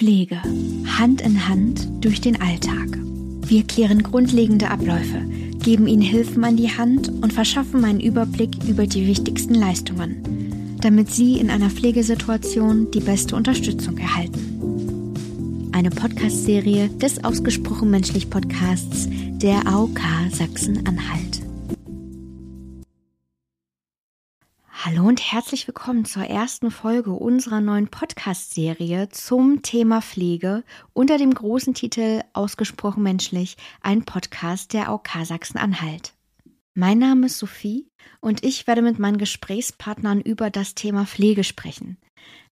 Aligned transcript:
Pflege. 0.00 0.40
Hand 0.98 1.20
in 1.20 1.46
Hand 1.46 1.86
durch 2.00 2.22
den 2.22 2.40
Alltag. 2.40 2.88
Wir 3.42 3.64
klären 3.64 4.02
grundlegende 4.02 4.70
Abläufe, 4.70 5.20
geben 5.62 5.86
Ihnen 5.86 6.00
Hilfen 6.00 6.42
an 6.42 6.56
die 6.56 6.70
Hand 6.70 7.10
und 7.10 7.34
verschaffen 7.34 7.84
einen 7.84 8.00
Überblick 8.00 8.56
über 8.66 8.86
die 8.86 9.06
wichtigsten 9.06 9.52
Leistungen, 9.52 10.78
damit 10.80 11.10
Sie 11.10 11.38
in 11.38 11.50
einer 11.50 11.68
Pflegesituation 11.68 12.90
die 12.92 13.00
beste 13.00 13.36
Unterstützung 13.36 13.98
erhalten. 13.98 15.68
Eine 15.72 15.90
Podcast-Serie 15.90 16.88
des 16.88 17.22
Ausgesprochen 17.22 17.90
Menschlich 17.90 18.30
Podcasts 18.30 19.06
der 19.10 19.66
AOK 19.66 20.00
Sachsen-Anhalt. 20.32 21.39
Hallo 24.90 25.06
und 25.06 25.20
herzlich 25.20 25.68
willkommen 25.68 26.04
zur 26.04 26.24
ersten 26.24 26.72
Folge 26.72 27.12
unserer 27.12 27.60
neuen 27.60 27.86
Podcast-Serie 27.86 29.08
zum 29.10 29.62
Thema 29.62 30.02
Pflege 30.02 30.64
unter 30.94 31.16
dem 31.16 31.32
großen 31.32 31.74
Titel 31.74 32.22
Ausgesprochen 32.32 33.04
menschlich, 33.04 33.56
ein 33.82 34.04
Podcast 34.04 34.72
der 34.72 34.88
AOK 34.88 35.10
Sachsen-Anhalt. 35.22 36.14
Mein 36.74 36.98
Name 36.98 37.26
ist 37.26 37.38
Sophie 37.38 37.86
und 38.20 38.42
ich 38.42 38.66
werde 38.66 38.82
mit 38.82 38.98
meinen 38.98 39.18
Gesprächspartnern 39.18 40.20
über 40.20 40.50
das 40.50 40.74
Thema 40.74 41.06
Pflege 41.06 41.44
sprechen. 41.44 41.96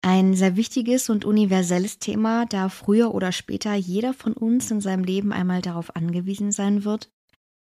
Ein 0.01 0.34
sehr 0.34 0.55
wichtiges 0.55 1.11
und 1.11 1.25
universelles 1.25 1.98
Thema, 1.98 2.47
da 2.47 2.69
früher 2.69 3.12
oder 3.12 3.33
später 3.33 3.75
jeder 3.75 4.15
von 4.15 4.34
uns 4.34 4.70
in 4.70 4.81
seinem 4.81 5.03
Leben 5.03 5.33
einmal 5.33 5.62
darauf 5.62 5.97
angewiesen 5.97 6.53
sein 6.53 6.84
wird, 6.84 7.11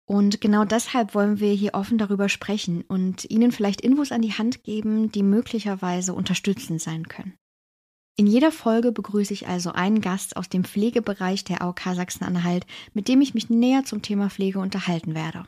und 0.06 0.42
genau 0.42 0.66
deshalb 0.66 1.16
wollen 1.16 1.40
wir 1.40 1.54
hier 1.54 1.74
offen 1.74 1.98
darüber 1.98 2.28
sprechen 2.28 2.82
und 2.82 3.30
Ihnen 3.30 3.52
vielleicht 3.52 3.82
Infos 3.82 4.12
an 4.12 4.22
die 4.22 4.34
Hand 4.34 4.64
geben, 4.64 5.12
die 5.12 5.24
möglicherweise 5.24 6.14
unterstützend 6.14 6.82
sein 6.82 7.08
können. 7.08 7.38
In 8.16 8.28
jeder 8.28 8.52
Folge 8.52 8.92
begrüße 8.92 9.34
ich 9.34 9.48
also 9.48 9.72
einen 9.72 10.02
Gast 10.02 10.38
aus 10.38 10.48
dem 10.48 10.66
Pflegebereich 10.66 11.46
der 11.46 11.64
AOK 11.64 11.82
Sachsen-Anhalt, 11.96 12.68
mit 12.94 13.08
dem 13.08 13.22
ich 13.22 13.34
mich 13.34 13.50
näher 13.50 13.86
zum 13.86 14.04
Thema 14.04 14.30
Pflege 14.30 14.60
unterhalten 14.60 15.16
werde. 15.16 15.48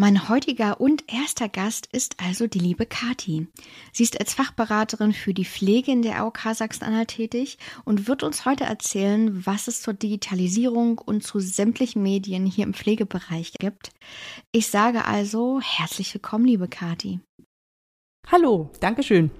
Mein 0.00 0.28
heutiger 0.28 0.80
und 0.80 1.12
erster 1.12 1.48
Gast 1.48 1.88
ist 1.90 2.14
also 2.24 2.46
die 2.46 2.60
liebe 2.60 2.86
Kati. 2.86 3.48
Sie 3.92 4.04
ist 4.04 4.20
als 4.20 4.32
Fachberaterin 4.32 5.12
für 5.12 5.34
die 5.34 5.44
Pflege 5.44 5.90
in 5.90 6.02
der 6.02 6.20
AOK 6.20 6.38
Sachsen-Anhalt 6.54 7.08
tätig 7.08 7.58
und 7.84 8.06
wird 8.06 8.22
uns 8.22 8.44
heute 8.44 8.62
erzählen, 8.62 9.44
was 9.44 9.66
es 9.66 9.82
zur 9.82 9.94
Digitalisierung 9.94 10.98
und 10.98 11.24
zu 11.24 11.40
sämtlichen 11.40 12.00
Medien 12.00 12.46
hier 12.46 12.62
im 12.62 12.74
Pflegebereich 12.74 13.54
gibt. 13.58 13.90
Ich 14.52 14.68
sage 14.68 15.04
also 15.04 15.60
herzlich 15.60 16.14
willkommen, 16.14 16.44
liebe 16.44 16.68
Kati. 16.68 17.18
Hallo, 18.30 18.70
Dankeschön. 18.78 19.32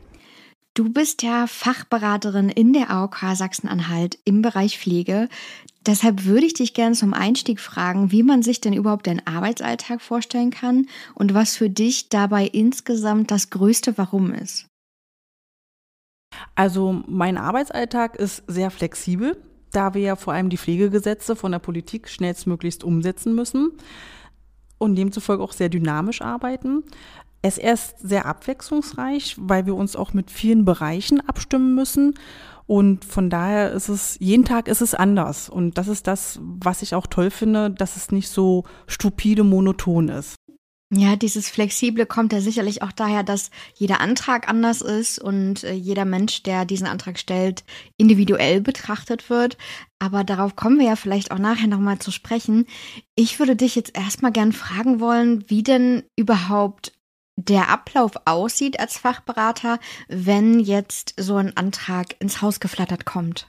Du 0.78 0.88
bist 0.88 1.24
ja 1.24 1.48
Fachberaterin 1.48 2.50
in 2.50 2.72
der 2.72 2.90
AOK 2.90 3.18
Sachsen-Anhalt 3.34 4.16
im 4.24 4.42
Bereich 4.42 4.78
Pflege. 4.78 5.28
Deshalb 5.84 6.24
würde 6.24 6.46
ich 6.46 6.54
dich 6.54 6.72
gerne 6.72 6.94
zum 6.94 7.14
Einstieg 7.14 7.58
fragen, 7.58 8.12
wie 8.12 8.22
man 8.22 8.44
sich 8.44 8.60
denn 8.60 8.74
überhaupt 8.74 9.08
deinen 9.08 9.26
Arbeitsalltag 9.26 10.00
vorstellen 10.00 10.52
kann 10.52 10.86
und 11.16 11.34
was 11.34 11.56
für 11.56 11.68
dich 11.68 12.10
dabei 12.10 12.46
insgesamt 12.46 13.32
das 13.32 13.50
größte 13.50 13.98
Warum 13.98 14.32
ist. 14.32 14.68
Also 16.54 17.02
mein 17.08 17.38
Arbeitsalltag 17.38 18.14
ist 18.14 18.44
sehr 18.46 18.70
flexibel, 18.70 19.36
da 19.72 19.94
wir 19.94 20.02
ja 20.02 20.14
vor 20.14 20.32
allem 20.32 20.48
die 20.48 20.58
Pflegegesetze 20.58 21.34
von 21.34 21.50
der 21.50 21.58
Politik 21.58 22.08
schnellstmöglichst 22.08 22.84
umsetzen 22.84 23.34
müssen 23.34 23.72
und 24.78 24.94
demzufolge 24.94 25.42
auch 25.42 25.52
sehr 25.52 25.70
dynamisch 25.70 26.22
arbeiten. 26.22 26.84
Es 27.40 27.58
ist 27.58 27.98
sehr 28.00 28.26
abwechslungsreich, 28.26 29.36
weil 29.38 29.66
wir 29.66 29.76
uns 29.76 29.94
auch 29.96 30.12
mit 30.12 30.30
vielen 30.30 30.64
Bereichen 30.64 31.20
abstimmen 31.26 31.74
müssen 31.74 32.14
und 32.68 33.06
von 33.06 33.30
daher 33.30 33.72
ist 33.72 33.88
es, 33.88 34.18
jeden 34.20 34.44
Tag 34.44 34.68
ist 34.68 34.82
es 34.82 34.94
anders. 34.94 35.48
Und 35.48 35.78
das 35.78 35.88
ist 35.88 36.06
das, 36.06 36.38
was 36.42 36.82
ich 36.82 36.94
auch 36.94 37.06
toll 37.06 37.30
finde, 37.30 37.70
dass 37.70 37.96
es 37.96 38.12
nicht 38.12 38.28
so 38.28 38.64
stupide 38.86 39.42
monoton 39.42 40.10
ist. 40.10 40.34
Ja, 40.90 41.16
dieses 41.16 41.48
Flexible 41.48 42.04
kommt 42.04 42.32
ja 42.34 42.42
sicherlich 42.42 42.82
auch 42.82 42.92
daher, 42.92 43.22
dass 43.22 43.50
jeder 43.74 44.00
Antrag 44.00 44.48
anders 44.48 44.82
ist 44.82 45.18
und 45.18 45.64
äh, 45.64 45.72
jeder 45.72 46.04
Mensch, 46.04 46.42
der 46.42 46.66
diesen 46.66 46.86
Antrag 46.86 47.18
stellt, 47.18 47.64
individuell 47.96 48.60
betrachtet 48.60 49.30
wird. 49.30 49.56
Aber 49.98 50.22
darauf 50.24 50.54
kommen 50.54 50.78
wir 50.78 50.86
ja 50.86 50.96
vielleicht 50.96 51.30
auch 51.30 51.38
nachher 51.38 51.68
nochmal 51.68 51.98
zu 51.98 52.10
sprechen. 52.10 52.66
Ich 53.14 53.38
würde 53.38 53.56
dich 53.56 53.76
jetzt 53.76 53.96
erstmal 53.96 54.32
gern 54.32 54.52
fragen 54.52 55.00
wollen, 55.00 55.44
wie 55.48 55.62
denn 55.62 56.04
überhaupt 56.16 56.92
der 57.38 57.68
Ablauf 57.70 58.12
aussieht 58.24 58.80
als 58.80 58.98
Fachberater, 58.98 59.78
wenn 60.08 60.58
jetzt 60.58 61.14
so 61.16 61.36
ein 61.36 61.56
Antrag 61.56 62.16
ins 62.18 62.42
Haus 62.42 62.58
geflattert 62.58 63.04
kommt? 63.04 63.46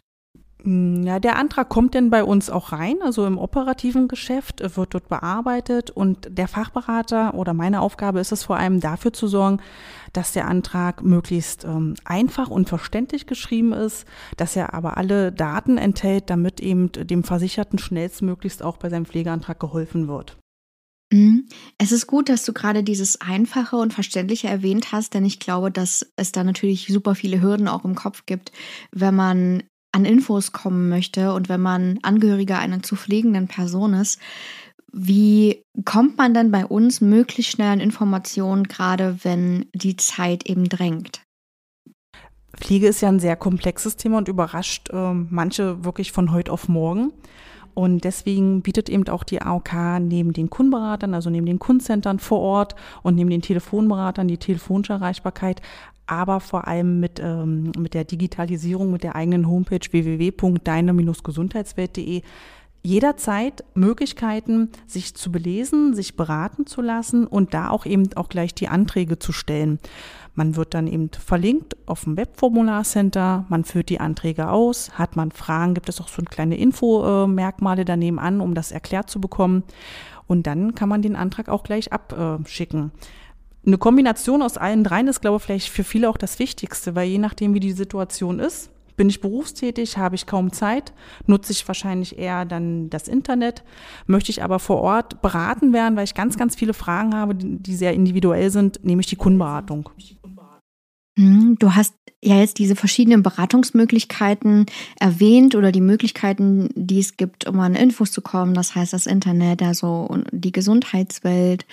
Mm, 0.63 1.03
ja, 1.03 1.19
der 1.19 1.37
Antrag 1.37 1.69
kommt 1.69 1.95
denn 1.95 2.11
bei 2.11 2.23
uns 2.23 2.51
auch 2.51 2.71
rein, 2.71 2.97
also 3.01 3.25
im 3.25 3.39
operativen 3.39 4.07
Geschäft 4.07 4.61
wird 4.75 4.93
dort 4.93 5.07
bearbeitet 5.07 5.89
und 5.89 6.27
der 6.29 6.47
Fachberater 6.47 7.33
oder 7.33 7.55
meine 7.55 7.81
Aufgabe 7.81 8.19
ist 8.19 8.31
es 8.31 8.43
vor 8.43 8.57
allem 8.57 8.79
dafür 8.79 9.11
zu 9.11 9.27
sorgen, 9.27 9.59
dass 10.13 10.33
der 10.33 10.47
Antrag 10.47 11.01
möglichst 11.01 11.63
ähm, 11.63 11.95
einfach 12.05 12.49
und 12.49 12.69
verständlich 12.69 13.25
geschrieben 13.25 13.73
ist, 13.73 14.05
dass 14.37 14.55
er 14.55 14.75
aber 14.75 14.97
alle 14.97 15.31
Daten 15.31 15.79
enthält, 15.79 16.29
damit 16.29 16.59
eben 16.59 16.91
dem 16.91 17.23
Versicherten 17.23 17.79
schnellstmöglichst 17.79 18.61
auch 18.61 18.77
bei 18.77 18.89
seinem 18.89 19.05
Pflegeantrag 19.05 19.59
geholfen 19.59 20.07
wird. 20.07 20.37
Mhm. 21.11 21.47
Es 21.77 21.91
ist 21.91 22.07
gut, 22.07 22.29
dass 22.29 22.45
du 22.45 22.53
gerade 22.53 22.83
dieses 22.83 23.19
Einfache 23.21 23.75
und 23.77 23.93
Verständliche 23.93 24.47
erwähnt 24.47 24.91
hast, 24.91 25.13
denn 25.13 25.25
ich 25.25 25.39
glaube, 25.39 25.71
dass 25.71 26.11
es 26.15 26.31
da 26.31 26.43
natürlich 26.43 26.87
super 26.87 27.15
viele 27.15 27.41
Hürden 27.41 27.67
auch 27.67 27.83
im 27.83 27.95
Kopf 27.95 28.25
gibt, 28.25 28.51
wenn 28.91 29.15
man 29.15 29.63
an 29.91 30.05
Infos 30.05 30.51
kommen 30.51 30.89
möchte 30.89 31.33
und 31.33 31.49
wenn 31.49 31.61
man 31.61 31.97
Angehöriger 32.03 32.59
einer 32.59 32.83
zu 32.83 32.95
pflegenden 32.95 33.47
Person 33.47 33.93
ist. 33.93 34.19
Wie 34.91 35.63
kommt 35.85 36.17
man 36.17 36.33
denn 36.33 36.51
bei 36.51 36.65
uns 36.65 37.01
möglichst 37.01 37.53
schnell 37.53 37.69
an 37.69 37.79
Informationen, 37.79 38.63
gerade 38.65 39.19
wenn 39.23 39.65
die 39.73 39.95
Zeit 39.95 40.47
eben 40.47 40.69
drängt? 40.69 41.21
Pflege 42.57 42.87
ist 42.87 43.01
ja 43.01 43.09
ein 43.09 43.19
sehr 43.19 43.35
komplexes 43.35 43.95
Thema 43.95 44.17
und 44.17 44.27
überrascht 44.27 44.89
äh, 44.91 45.13
manche 45.13 45.83
wirklich 45.83 46.11
von 46.11 46.31
heute 46.31 46.51
auf 46.51 46.67
morgen. 46.67 47.13
Und 47.79 48.03
deswegen 48.03 48.61
bietet 48.61 48.89
eben 48.89 49.07
auch 49.07 49.23
die 49.23 49.41
AOK 49.41 50.01
neben 50.01 50.33
den 50.33 50.49
Kundenberatern, 50.49 51.13
also 51.13 51.29
neben 51.29 51.45
den 51.45 51.59
Kundencentern 51.59 52.19
vor 52.19 52.39
Ort 52.39 52.75
und 53.03 53.15
neben 53.15 53.29
den 53.29 53.41
Telefonberatern 53.41 54.27
die 54.27 54.37
telefonische 54.37 54.91
Erreichbarkeit, 54.91 55.61
aber 56.05 56.41
vor 56.41 56.67
allem 56.67 56.99
mit, 56.99 57.21
ähm, 57.23 57.71
mit 57.77 57.93
der 57.93 58.03
Digitalisierung, 58.03 58.91
mit 58.91 59.03
der 59.03 59.15
eigenen 59.15 59.47
Homepage 59.47 59.79
www.deine-gesundheitswelt.de 59.89 62.21
jederzeit 62.83 63.63
Möglichkeiten, 63.75 64.71
sich 64.85 65.15
zu 65.15 65.31
belesen, 65.31 65.95
sich 65.95 66.17
beraten 66.17 66.65
zu 66.65 66.81
lassen 66.81 67.27
und 67.27 67.53
da 67.53 67.69
auch 67.69 67.85
eben 67.85 68.09
auch 68.15 68.27
gleich 68.27 68.53
die 68.53 68.67
Anträge 68.67 69.19
zu 69.19 69.31
stellen. 69.31 69.79
Man 70.35 70.55
wird 70.55 70.73
dann 70.73 70.87
eben 70.87 71.09
verlinkt 71.09 71.75
auf 71.85 72.03
dem 72.03 72.17
Webformularcenter, 72.17 73.45
man 73.49 73.63
führt 73.63 73.89
die 73.89 73.99
Anträge 73.99 74.49
aus, 74.49 74.91
hat 74.97 75.15
man 75.15 75.31
Fragen, 75.31 75.73
gibt 75.73 75.89
es 75.89 75.99
auch 75.99 76.07
so 76.07 76.21
kleine 76.21 76.57
Infomerkmale 76.57 77.85
daneben 77.85 78.19
an, 78.19 78.41
um 78.41 78.53
das 78.53 78.71
erklärt 78.71 79.09
zu 79.09 79.19
bekommen. 79.19 79.63
Und 80.27 80.47
dann 80.47 80.75
kann 80.75 80.89
man 80.89 81.01
den 81.01 81.15
Antrag 81.15 81.49
auch 81.49 81.63
gleich 81.63 81.91
abschicken. 81.91 82.91
Eine 83.65 83.77
Kombination 83.77 84.41
aus 84.41 84.57
allen 84.57 84.83
dreien 84.83 85.07
ist, 85.07 85.21
glaube 85.21 85.37
ich, 85.37 85.43
vielleicht 85.43 85.69
für 85.69 85.83
viele 85.83 86.09
auch 86.09 86.17
das 86.17 86.39
Wichtigste, 86.39 86.95
weil 86.95 87.09
je 87.09 87.17
nachdem, 87.17 87.53
wie 87.53 87.59
die 87.59 87.71
Situation 87.71 88.39
ist, 88.39 88.71
bin 88.99 89.09
ich 89.09 89.21
berufstätig, 89.21 89.97
habe 89.97 90.15
ich 90.15 90.25
kaum 90.25 90.51
Zeit, 90.51 90.91
nutze 91.25 91.53
ich 91.53 91.65
wahrscheinlich 91.67 92.19
eher 92.19 92.43
dann 92.43 92.89
das 92.89 93.07
Internet. 93.07 93.63
Möchte 94.07 94.29
ich 94.29 94.43
aber 94.43 94.59
vor 94.59 94.81
Ort 94.81 95.21
beraten 95.21 95.71
werden, 95.71 95.95
weil 95.95 96.03
ich 96.03 96.15
ganz, 96.15 96.37
ganz 96.37 96.55
viele 96.55 96.73
Fragen 96.73 97.15
habe, 97.15 97.33
die 97.33 97.75
sehr 97.75 97.93
individuell 97.93 98.49
sind, 98.49 98.83
nehme 98.83 98.99
ich 98.99 99.07
die 99.07 99.15
Kundenberatung. 99.15 99.89
Hm, 101.19 101.57
du 101.59 101.75
hast 101.75 101.93
ja 102.23 102.37
jetzt 102.37 102.59
diese 102.59 102.77
verschiedenen 102.77 103.23
Beratungsmöglichkeiten 103.23 104.65
erwähnt 104.99 105.53
oder 105.53 105.73
die 105.73 105.81
Möglichkeiten, 105.81 106.69
die 106.75 106.99
es 106.99 107.17
gibt, 107.17 107.45
um 107.45 107.59
an 107.59 107.75
Infos 107.75 108.11
zu 108.11 108.21
kommen. 108.21 108.53
Das 108.53 108.73
heißt 108.73 108.93
das 108.93 109.05
Internet, 109.05 109.61
also 109.61 110.17
die 110.31 110.53
Gesundheitswelt 110.53 111.65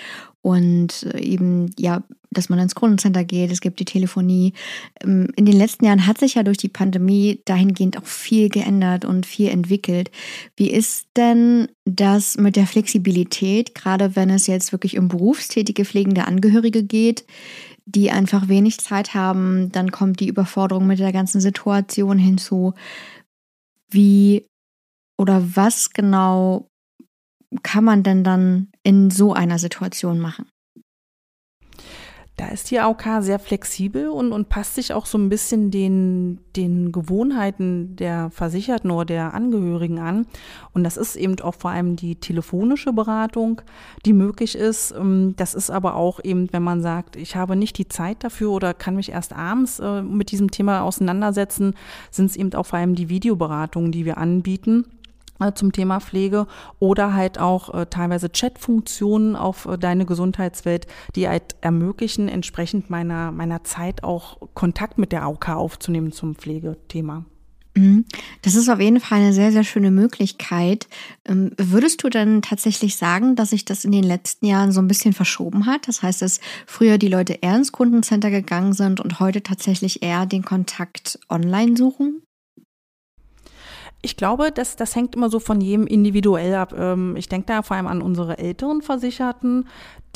und 0.42 1.04
eben 1.16 1.70
ja 1.78 2.02
dass 2.36 2.50
man 2.50 2.58
ins 2.58 2.74
Kundencenter 2.74 3.24
geht, 3.24 3.50
es 3.50 3.62
gibt 3.62 3.80
die 3.80 3.86
Telefonie. 3.86 4.52
Ähm, 5.02 5.28
in 5.36 5.46
den 5.46 5.56
letzten 5.56 5.86
Jahren 5.86 6.06
hat 6.06 6.18
sich 6.18 6.34
ja 6.34 6.42
durch 6.42 6.58
die 6.58 6.68
Pandemie 6.68 7.40
dahingehend 7.46 7.96
auch 7.96 8.04
viel 8.04 8.50
geändert 8.50 9.06
und 9.06 9.24
viel 9.24 9.48
entwickelt. 9.48 10.10
Wie 10.54 10.70
ist 10.70 11.06
denn 11.16 11.68
das 11.86 12.36
mit 12.36 12.56
der 12.56 12.66
Flexibilität, 12.66 13.74
gerade 13.74 14.16
wenn 14.16 14.28
es 14.28 14.46
jetzt 14.46 14.72
wirklich 14.72 14.98
um 14.98 15.08
berufstätige 15.08 15.84
pflegende 15.84 16.26
Angehörige 16.26 16.82
geht, 16.82 17.24
die 17.86 18.10
einfach 18.10 18.48
wenig 18.48 18.78
Zeit 18.78 19.14
haben, 19.14 19.70
dann 19.70 19.92
kommt 19.92 20.20
die 20.20 20.28
Überforderung 20.28 20.86
mit 20.86 20.98
der 20.98 21.12
ganzen 21.12 21.40
Situation 21.40 22.18
hinzu. 22.18 22.74
Wie 23.88 24.46
oder 25.16 25.56
was 25.56 25.90
genau 25.90 26.68
kann 27.62 27.84
man 27.84 28.02
denn 28.02 28.24
dann 28.24 28.72
in 28.82 29.10
so 29.10 29.32
einer 29.32 29.58
Situation 29.58 30.18
machen? 30.18 30.46
Da 32.36 32.48
ist 32.48 32.70
die 32.70 32.78
AOK 32.78 33.02
sehr 33.20 33.38
flexibel 33.38 34.08
und, 34.08 34.30
und 34.32 34.50
passt 34.50 34.74
sich 34.74 34.92
auch 34.92 35.06
so 35.06 35.16
ein 35.16 35.30
bisschen 35.30 35.70
den, 35.70 36.38
den 36.54 36.92
Gewohnheiten 36.92 37.96
der 37.96 38.30
Versicherten 38.30 38.90
oder 38.90 39.06
der 39.06 39.34
Angehörigen 39.34 39.98
an. 40.00 40.26
Und 40.74 40.84
das 40.84 40.98
ist 40.98 41.16
eben 41.16 41.40
auch 41.40 41.54
vor 41.54 41.70
allem 41.70 41.96
die 41.96 42.16
telefonische 42.16 42.92
Beratung, 42.92 43.62
die 44.04 44.12
möglich 44.12 44.54
ist. 44.54 44.92
Ähm, 44.92 45.32
das 45.36 45.54
ist 45.54 45.70
aber 45.70 45.94
auch 45.94 46.20
eben, 46.22 46.52
wenn 46.52 46.62
man 46.62 46.82
sagt, 46.82 47.16
ich 47.16 47.36
habe 47.36 47.56
nicht 47.56 47.78
die 47.78 47.88
Zeit 47.88 48.22
dafür 48.22 48.50
oder 48.50 48.74
kann 48.74 48.96
mich 48.96 49.12
erst 49.12 49.32
abends 49.32 49.78
äh, 49.78 50.02
mit 50.02 50.30
diesem 50.30 50.50
Thema 50.50 50.82
auseinandersetzen, 50.82 51.74
sind 52.10 52.26
es 52.26 52.36
eben 52.36 52.52
auch 52.52 52.66
vor 52.66 52.78
allem 52.78 52.94
die 52.94 53.08
Videoberatungen, 53.08 53.92
die 53.92 54.04
wir 54.04 54.18
anbieten 54.18 54.84
zum 55.54 55.72
Thema 55.72 56.00
Pflege 56.00 56.46
oder 56.78 57.14
halt 57.14 57.38
auch 57.38 57.74
äh, 57.74 57.86
teilweise 57.86 58.28
Chatfunktionen 58.28 59.36
auf 59.36 59.66
äh, 59.66 59.78
deine 59.78 60.06
Gesundheitswelt, 60.06 60.86
die 61.14 61.28
halt 61.28 61.56
ermöglichen, 61.60 62.28
entsprechend 62.28 62.90
meiner, 62.90 63.32
meiner 63.32 63.64
Zeit 63.64 64.02
auch 64.02 64.38
Kontakt 64.54 64.98
mit 64.98 65.12
der 65.12 65.22
AOK 65.24 65.50
aufzunehmen 65.50 66.12
zum 66.12 66.34
Pflegethema. 66.34 67.24
Mhm. 67.76 68.06
Das 68.42 68.54
ist 68.54 68.68
auf 68.68 68.80
jeden 68.80 69.00
Fall 69.00 69.20
eine 69.20 69.32
sehr, 69.32 69.52
sehr 69.52 69.64
schöne 69.64 69.90
Möglichkeit. 69.90 70.88
Ähm, 71.26 71.52
würdest 71.58 72.02
du 72.02 72.08
denn 72.08 72.42
tatsächlich 72.42 72.96
sagen, 72.96 73.36
dass 73.36 73.50
sich 73.50 73.64
das 73.64 73.84
in 73.84 73.92
den 73.92 74.04
letzten 74.04 74.46
Jahren 74.46 74.72
so 74.72 74.80
ein 74.80 74.88
bisschen 74.88 75.12
verschoben 75.12 75.66
hat? 75.66 75.86
Das 75.86 76.02
heißt, 76.02 76.22
dass 76.22 76.40
früher 76.66 76.98
die 76.98 77.08
Leute 77.08 77.34
eher 77.34 77.56
ins 77.56 77.72
Kundencenter 77.72 78.30
gegangen 78.30 78.72
sind 78.72 79.00
und 79.00 79.20
heute 79.20 79.42
tatsächlich 79.42 80.02
eher 80.02 80.26
den 80.26 80.42
Kontakt 80.42 81.18
online 81.28 81.76
suchen? 81.76 82.22
Ich 84.06 84.16
glaube, 84.16 84.52
das, 84.52 84.76
das 84.76 84.94
hängt 84.94 85.16
immer 85.16 85.28
so 85.28 85.40
von 85.40 85.60
jedem 85.60 85.84
individuell 85.84 86.54
ab. 86.54 86.72
Ähm, 86.78 87.16
ich 87.16 87.28
denke 87.28 87.46
da 87.48 87.62
vor 87.62 87.76
allem 87.76 87.88
an 87.88 88.02
unsere 88.02 88.38
älteren 88.38 88.80
Versicherten, 88.80 89.66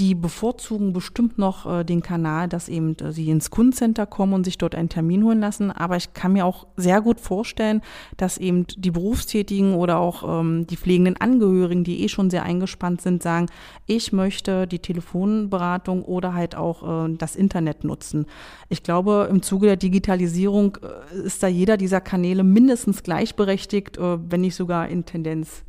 die 0.01 0.15
bevorzugen 0.15 0.95
bestimmt 0.95 1.39
noch 1.39 1.71
äh, 1.71 1.85
den 1.85 2.03
Kanal, 2.03 2.49
dass 2.49 2.71
eben 2.71 2.97
äh, 2.99 3.13
sie 3.13 3.29
ins 3.29 3.51
Kundencenter 3.51 4.07
kommen 4.07 4.33
und 4.33 4.45
sich 4.45 4.57
dort 4.57 4.75
einen 4.75 4.89
Termin 4.89 5.23
holen 5.25 5.41
lassen. 5.41 5.71
Aber 5.71 5.97
ich 5.97 6.15
kann 6.15 6.33
mir 6.33 6.47
auch 6.47 6.67
sehr 6.77 7.03
gut 7.03 7.21
vorstellen, 7.21 7.83
dass 8.17 8.39
eben 8.39 8.67
die 8.67 8.91
Berufstätigen 8.91 9.75
oder 9.75 9.99
auch 9.99 10.41
ähm, 10.41 10.67
die 10.67 10.79
pflegenden 10.79 11.19
Angehörigen, 11.19 11.85
die 11.85 12.03
eh 12.03 12.09
schon 12.09 12.31
sehr 12.31 12.45
eingespannt 12.45 13.03
sind, 13.03 13.23
sagen, 13.23 13.47
ich 13.87 14.11
möchte 14.11 14.67
die 14.67 14.79
Telefonberatung 14.79 16.03
oder 16.03 16.33
halt 16.33 16.57
auch 16.57 17.07
äh, 17.07 17.15
das 17.19 17.37
Internet 17.37 17.85
nutzen. 17.85 18.25
Ich 18.71 18.83
glaube, 18.83 19.29
im 19.31 19.43
Zuge 19.43 19.67
der 19.67 19.77
Digitalisierung 19.77 20.79
äh, 20.83 21.27
ist 21.27 21.43
da 21.43 21.47
jeder 21.47 21.77
dieser 21.77 22.01
Kanäle 22.01 22.43
mindestens 22.43 23.03
gleichberechtigt, 23.03 23.99
äh, 23.99 24.19
wenn 24.31 24.41
nicht 24.41 24.55
sogar 24.55 24.89
in 24.89 25.05
Tendenz 25.05 25.63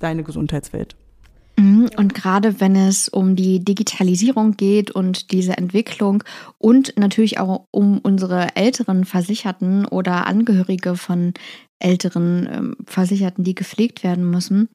deine 0.00 0.22
Gesundheitswelt. 0.22 0.96
Mhm, 1.56 1.88
und 1.96 2.14
gerade 2.14 2.60
wenn 2.60 2.74
es 2.74 3.08
um 3.08 3.36
die 3.36 3.64
Digitalisierung 3.64 4.56
geht 4.56 4.90
und 4.90 5.30
diese 5.30 5.56
Entwicklung 5.56 6.24
und 6.58 6.94
natürlich 6.98 7.38
auch 7.38 7.66
um 7.70 7.98
unsere 7.98 8.56
älteren 8.56 9.04
Versicherten 9.04 9.86
oder 9.86 10.26
Angehörige 10.26 10.96
von 10.96 11.32
älteren 11.78 12.48
ähm, 12.50 12.76
Versicherten, 12.86 13.44
die 13.44 13.54
gepflegt 13.54 14.02
werden 14.02 14.28
müssen, 14.30 14.68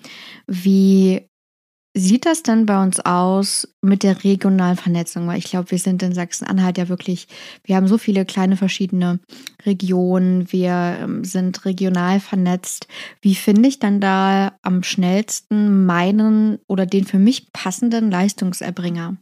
wie 0.47 1.28
sieht 1.99 2.25
das 2.25 2.43
denn 2.43 2.65
bei 2.65 2.81
uns 2.81 2.99
aus 2.99 3.67
mit 3.81 4.03
der 4.03 4.23
regionalen 4.23 4.77
Vernetzung? 4.77 5.27
Weil 5.27 5.37
ich 5.37 5.45
glaube, 5.45 5.71
wir 5.71 5.77
sind 5.77 6.01
in 6.03 6.13
Sachsen-Anhalt 6.13 6.77
ja 6.77 6.89
wirklich, 6.89 7.27
wir 7.63 7.75
haben 7.75 7.87
so 7.87 7.97
viele 7.97 8.25
kleine 8.25 8.57
verschiedene 8.57 9.19
Regionen, 9.65 10.51
wir 10.51 10.97
ähm, 11.01 11.23
sind 11.23 11.65
regional 11.65 12.19
vernetzt. 12.19 12.87
Wie 13.21 13.35
finde 13.35 13.69
ich 13.69 13.79
dann 13.79 13.99
da 13.99 14.53
am 14.61 14.83
schnellsten 14.83 15.85
meinen 15.85 16.59
oder 16.67 16.85
den 16.85 17.05
für 17.05 17.19
mich 17.19 17.51
passenden 17.53 18.11
Leistungserbringer? 18.11 19.17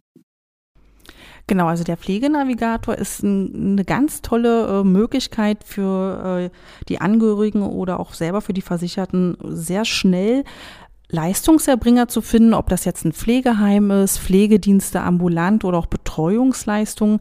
Genau, 1.49 1.67
also 1.67 1.85
der 1.85 1.95
Pflegenavigator 1.95 2.95
ist 2.95 3.23
ein, 3.23 3.71
eine 3.71 3.85
ganz 3.85 4.21
tolle 4.21 4.81
äh, 4.81 4.83
Möglichkeit 4.83 5.63
für 5.63 6.49
äh, 6.51 6.57
die 6.89 6.99
Angehörigen 6.99 7.61
oder 7.61 8.01
auch 8.01 8.13
selber 8.13 8.41
für 8.41 8.51
die 8.51 8.61
Versicherten 8.61 9.37
sehr 9.41 9.85
schnell 9.85 10.43
Leistungserbringer 11.09 12.07
zu 12.09 12.21
finden, 12.21 12.53
ob 12.53 12.67
das 12.69 12.83
jetzt 12.83 13.05
ein 13.05 13.13
Pflegeheim 13.13 13.91
ist, 13.91 14.19
Pflegedienste 14.19 15.01
ambulant 15.01 15.63
oder 15.63 15.77
auch 15.77 15.85
Betreuungsleistungen 15.85 17.19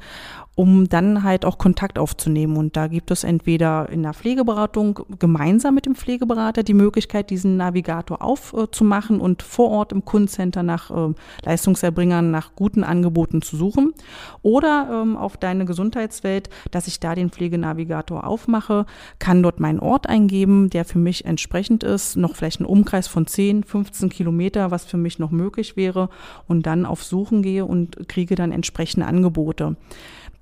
um 0.57 0.89
dann 0.89 1.23
halt 1.23 1.45
auch 1.45 1.59
Kontakt 1.59 1.99
aufzunehmen. 1.99 2.57
Und 2.57 2.77
da 2.77 2.87
gibt 2.87 3.11
es 3.11 3.25
entweder 3.25 3.91
in 3.91 4.03
der 4.03 4.15
Pflegeberatung 4.15 5.01
gemeinsam 5.19 5.75
mit 5.75 5.85
dem 5.85 5.95
Pflegeberater 5.95 6.63
die 6.63 6.75
Möglichkeit, 6.75 7.29
diesen 7.29 7.59
Navigator 7.59 8.23
aufzumachen 8.23 9.21
und 9.21 9.43
vor 9.43 9.71
Ort 9.71 9.93
im 9.93 10.07
Kundencenter 10.07 10.63
nach 10.63 10.91
äh, 10.91 11.13
Leistungserbringern, 11.45 12.31
nach 12.31 12.55
guten 12.57 12.85
Angeboten 12.85 13.43
zu 13.43 13.55
suchen. 13.55 13.93
Oder 14.41 14.89
ähm, 14.91 15.19
auf 15.19 15.37
deine 15.37 15.67
Gesundheitswelt, 15.67 16.49
dass 16.71 16.87
ich 16.87 17.01
da 17.01 17.15
den 17.15 17.29
Pflegenavigator 17.29 18.27
aufmache, 18.27 18.87
kann 19.19 19.43
dort 19.43 19.61
meinen 19.61 19.79
Ort 19.79 20.09
eingeben, 20.09 20.71
der 20.71 20.87
für 20.87 20.99
mich 20.99 21.27
entsprechend 21.27 21.85
ist, 21.85 22.17
noch 22.17 22.35
vielleicht 22.35 22.61
einen 22.61 22.67
Umkreis 22.67 23.09
von 23.09 23.27
10, 23.27 23.65
15 23.65 24.09
Kilometer, 24.09 24.71
was 24.71 24.87
für 24.87 24.97
mich 24.97 25.19
noch 25.19 25.31
möglich 25.31 25.77
wäre, 25.77 26.09
und 26.49 26.65
dann 26.65 26.87
auf 26.87 27.05
Suchen 27.05 27.43
gehe 27.43 27.67
und 27.67 28.09
kriege 28.09 28.37
dann 28.37 28.53
entsprechende 28.53 29.07
Angebote. 29.07 29.77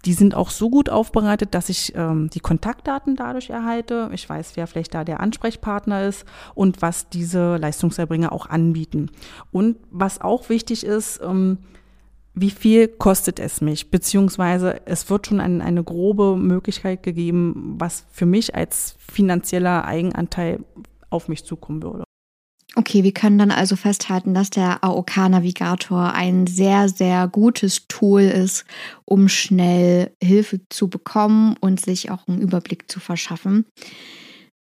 Die 0.05 0.13
sind 0.13 0.35
auch 0.35 0.51
so 0.51 0.69
gut 0.71 0.91
aufbereitet, 0.91 1.55
dass 1.55 1.69
ich 1.69 1.95
ähm, 1.97 2.29
die 2.31 2.41
Kontaktdaten 2.41 3.17
dadurch 3.17 3.51
erhalte. 3.51 4.11
Ich 4.13 4.29
weiß, 4.29 4.53
wer 4.57 4.67
vielleicht 4.67 4.95
da 4.95 5.05
der 5.05 5.21
Ansprechpartner 5.21 6.05
ist 6.05 6.25
und 6.55 6.83
was 6.83 7.09
diese 7.09 7.57
Leistungserbringer 7.57 8.33
auch 8.33 8.47
anbieten. 8.47 9.11
Und 9.51 9.77
was 9.91 10.21
auch 10.21 10.49
wichtig 10.49 10.85
ist, 10.85 11.21
ähm, 11.23 11.59
wie 12.35 12.51
viel 12.51 12.89
kostet 12.89 13.39
es 13.39 13.61
mich? 13.61 13.91
Beziehungsweise 13.91 14.81
es 14.87 15.09
wird 15.09 15.29
schon 15.29 15.41
ein, 15.41 15.63
eine 15.63 15.85
grobe 15.85 16.37
Möglichkeit 16.37 17.03
gegeben, 17.03 17.77
was 17.79 18.05
für 18.11 18.27
mich 18.27 18.55
als 18.55 18.97
finanzieller 18.99 19.85
Eigenanteil 19.85 20.59
auf 21.11 21.29
mich 21.29 21.45
zukommen 21.45 21.83
würde. 21.83 22.05
Okay, 22.77 23.05
wir 23.05 23.13
können 23.13 23.39
dann 23.39 23.53
also 23.53 23.77
festhalten, 23.77 24.35
dass 24.35 24.51
der 24.51 24.83
AOK-Navigator 24.83 26.13
ein 26.13 26.49
sehr, 26.49 26.89
sehr 26.89 27.29
gutes 27.29 27.87
Tool 27.87 28.23
ist, 28.23 28.65
um 29.05 29.29
schnell 29.29 30.11
Hilfe 30.23 30.61
zu 30.71 30.89
bekommen 30.89 31.57
und 31.61 31.81
sich 31.81 32.11
auch 32.11 32.27
einen 32.27 32.41
Überblick 32.41 32.91
zu 32.91 32.99
verschaffen. 32.99 33.65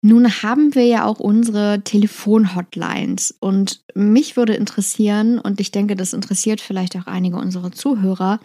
Nun 0.05 0.43
haben 0.43 0.75
wir 0.75 0.85
ja 0.85 1.05
auch 1.06 1.20
unsere 1.20 1.81
Telefon-Hotlines 1.85 3.37
und 3.38 3.82
mich 3.94 4.37
würde 4.37 4.55
interessieren, 4.55 5.38
und 5.38 5.61
ich 5.61 5.70
denke, 5.70 5.94
das 5.94 6.12
interessiert 6.12 6.61
vielleicht 6.61 6.97
auch 6.97 7.06
einige 7.06 7.37
unserer 7.37 7.70
Zuhörer, 7.70 8.41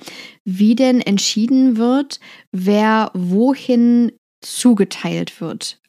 wie 0.46 0.76
denn 0.76 1.02
entschieden 1.02 1.76
wird, 1.76 2.20
wer 2.52 3.12
wohin 3.16 4.12
zugeteilt 4.42 5.42
wird. 5.42 5.82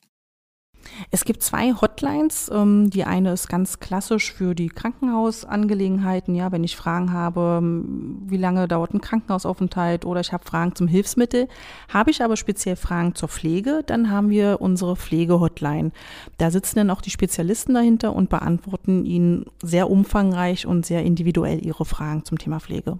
Es 1.10 1.24
gibt 1.24 1.42
zwei 1.42 1.72
Hotlines. 1.72 2.50
Ähm, 2.52 2.90
die 2.90 3.04
eine 3.04 3.32
ist 3.32 3.49
ganz 3.49 3.80
klassisch 3.80 4.32
für 4.32 4.54
die 4.54 4.68
Krankenhausangelegenheiten. 4.68 6.34
Ja, 6.34 6.52
wenn 6.52 6.64
ich 6.64 6.76
Fragen 6.76 7.12
habe, 7.12 7.58
ähm, 7.61 8.23
wie 8.26 8.37
lange 8.37 8.68
dauert 8.68 8.94
ein 8.94 9.00
Krankenhausaufenthalt 9.00 10.04
oder 10.04 10.20
ich 10.20 10.32
habe 10.32 10.44
Fragen 10.44 10.75
zum 10.75 10.88
Hilfsmittel. 10.88 11.49
Habe 11.88 12.11
ich 12.11 12.23
aber 12.23 12.37
speziell 12.37 12.76
Fragen 12.76 13.14
zur 13.14 13.28
Pflege, 13.28 13.82
dann 13.87 14.11
haben 14.11 14.30
wir 14.30 14.61
unsere 14.61 14.96
Pflegehotline. 14.96 15.92
Da 16.37 16.50
sitzen 16.50 16.76
dann 16.76 16.90
auch 16.90 17.00
die 17.00 17.11
Spezialisten 17.11 17.75
dahinter 17.75 18.14
und 18.14 18.30
beantworten 18.30 19.04
Ihnen 19.04 19.46
sehr 19.62 19.90
umfangreich 19.90 20.66
und 20.66 20.87
sehr 20.87 21.02
individuell 21.04 21.64
Ihre 21.64 21.84
Fragen 21.84 22.25
zum 22.25 22.38
Thema 22.38 22.61
Pflege. 22.61 22.99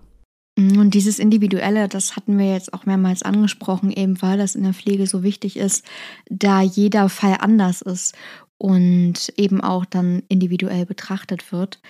Und 0.59 0.91
dieses 0.91 1.21
Individuelle, 1.21 1.87
das 1.87 2.17
hatten 2.17 2.37
wir 2.37 2.53
jetzt 2.53 2.75
auch 2.75 2.85
mehrmals 2.85 3.23
angesprochen, 3.23 3.93
eben 3.93 4.21
weil 4.23 4.39
das 4.39 4.57
in 4.57 4.65
der 4.65 4.75
Pflege 4.75 5.07
so 5.07 5.23
wichtig 5.23 5.57
ist, 5.57 5.85
da 6.29 6.63
jeder 6.63 7.09
Fall 7.09 7.37
anders 7.39 7.81
ist 7.81 8.17
und 8.57 9.33
eben 9.37 9.61
auch 9.61 9.85
dann 9.85 10.25
individuell 10.29 10.85
betrachtet 10.85 11.53
wird. 11.53 11.81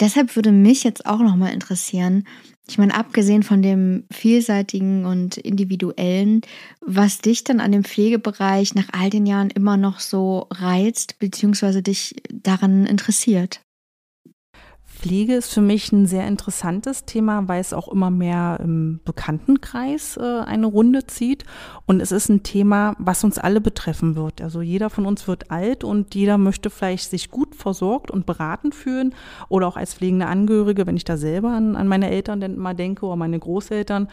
Deshalb 0.00 0.34
würde 0.34 0.50
mich 0.50 0.82
jetzt 0.82 1.06
auch 1.06 1.20
nochmal 1.20 1.52
interessieren, 1.52 2.24
ich 2.68 2.78
meine, 2.78 2.96
abgesehen 2.96 3.44
von 3.44 3.62
dem 3.62 4.04
vielseitigen 4.10 5.04
und 5.04 5.36
individuellen, 5.36 6.40
was 6.80 7.20
dich 7.20 7.44
dann 7.44 7.60
an 7.60 7.70
dem 7.70 7.84
Pflegebereich 7.84 8.74
nach 8.74 8.88
all 8.90 9.10
den 9.10 9.26
Jahren 9.26 9.50
immer 9.50 9.76
noch 9.76 10.00
so 10.00 10.48
reizt, 10.50 11.20
beziehungsweise 11.20 11.80
dich 11.80 12.16
daran 12.32 12.86
interessiert. 12.86 13.60
Pflege 15.00 15.34
ist 15.34 15.54
für 15.54 15.62
mich 15.62 15.92
ein 15.92 16.04
sehr 16.04 16.28
interessantes 16.28 17.06
Thema, 17.06 17.48
weil 17.48 17.62
es 17.62 17.72
auch 17.72 17.88
immer 17.88 18.10
mehr 18.10 18.60
im 18.62 19.00
Bekanntenkreis 19.06 20.18
äh, 20.18 20.40
eine 20.40 20.66
Runde 20.66 21.06
zieht. 21.06 21.44
Und 21.86 22.02
es 22.02 22.12
ist 22.12 22.28
ein 22.28 22.42
Thema, 22.42 22.94
was 22.98 23.24
uns 23.24 23.38
alle 23.38 23.62
betreffen 23.62 24.14
wird. 24.14 24.42
Also 24.42 24.60
jeder 24.60 24.90
von 24.90 25.06
uns 25.06 25.26
wird 25.26 25.50
alt 25.50 25.84
und 25.84 26.14
jeder 26.14 26.36
möchte 26.36 26.68
vielleicht 26.68 27.08
sich 27.08 27.30
gut 27.30 27.54
versorgt 27.54 28.10
und 28.10 28.26
beraten 28.26 28.72
fühlen 28.72 29.14
oder 29.48 29.68
auch 29.68 29.78
als 29.78 29.94
pflegende 29.94 30.26
Angehörige, 30.26 30.86
wenn 30.86 30.98
ich 30.98 31.04
da 31.04 31.16
selber 31.16 31.52
an, 31.52 31.76
an 31.76 31.88
meine 31.88 32.10
Eltern 32.10 32.42
denn 32.42 32.58
mal 32.58 32.74
denke 32.74 33.06
oder 33.06 33.16
meine 33.16 33.38
Großeltern. 33.38 34.08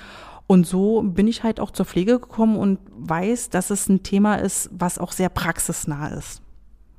Und 0.48 0.65
so 0.65 1.01
bin 1.01 1.27
ich 1.27 1.44
halt 1.44 1.60
auch 1.60 1.72
zur 1.72 1.86
Pflege 1.86 2.17
gekommen 2.17 2.56
und 2.56 2.79
weiß, 2.98 3.50
dass 3.50 3.72
es 3.72 3.89
ein 3.89 4.03
Thema 4.03 4.36
ist, 4.36 4.70
was 4.72 5.00
auch 5.00 5.12
sehr 5.12 5.27
praxisnah 5.27 6.08
ist. 6.08 6.41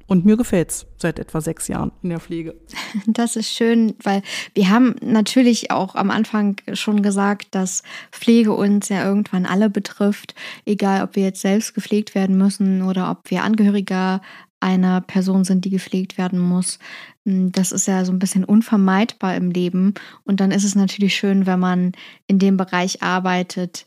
Und 0.08 0.24
mir 0.24 0.38
gefällt 0.38 0.70
es 0.70 0.86
seit 0.96 1.18
etwa 1.18 1.42
sechs 1.42 1.68
Jahren 1.68 1.92
in 2.02 2.08
der 2.08 2.18
Pflege. 2.18 2.54
Das 3.06 3.36
ist 3.36 3.50
schön, 3.50 3.94
weil 4.02 4.22
wir 4.54 4.70
haben 4.70 4.96
natürlich 5.02 5.70
auch 5.70 5.94
am 5.94 6.10
Anfang 6.10 6.56
schon 6.72 7.02
gesagt, 7.02 7.54
dass 7.54 7.82
Pflege 8.10 8.54
uns 8.54 8.88
ja 8.88 9.04
irgendwann 9.04 9.44
alle 9.44 9.68
betrifft, 9.68 10.34
egal 10.64 11.02
ob 11.02 11.14
wir 11.14 11.24
jetzt 11.24 11.42
selbst 11.42 11.74
gepflegt 11.74 12.14
werden 12.14 12.38
müssen 12.38 12.82
oder 12.82 13.10
ob 13.10 13.30
wir 13.30 13.44
Angehöriger 13.44 14.22
einer 14.60 15.02
Person 15.02 15.44
sind, 15.44 15.64
die 15.64 15.70
gepflegt 15.70 16.16
werden 16.16 16.38
muss. 16.38 16.78
Das 17.24 17.70
ist 17.70 17.86
ja 17.86 18.04
so 18.04 18.12
ein 18.12 18.18
bisschen 18.18 18.44
unvermeidbar 18.44 19.36
im 19.36 19.50
Leben. 19.50 19.94
Und 20.24 20.40
dann 20.40 20.50
ist 20.50 20.64
es 20.64 20.74
natürlich 20.74 21.14
schön, 21.14 21.46
wenn 21.46 21.60
man 21.60 21.92
in 22.26 22.38
dem 22.38 22.56
Bereich 22.56 23.02
arbeitet, 23.02 23.86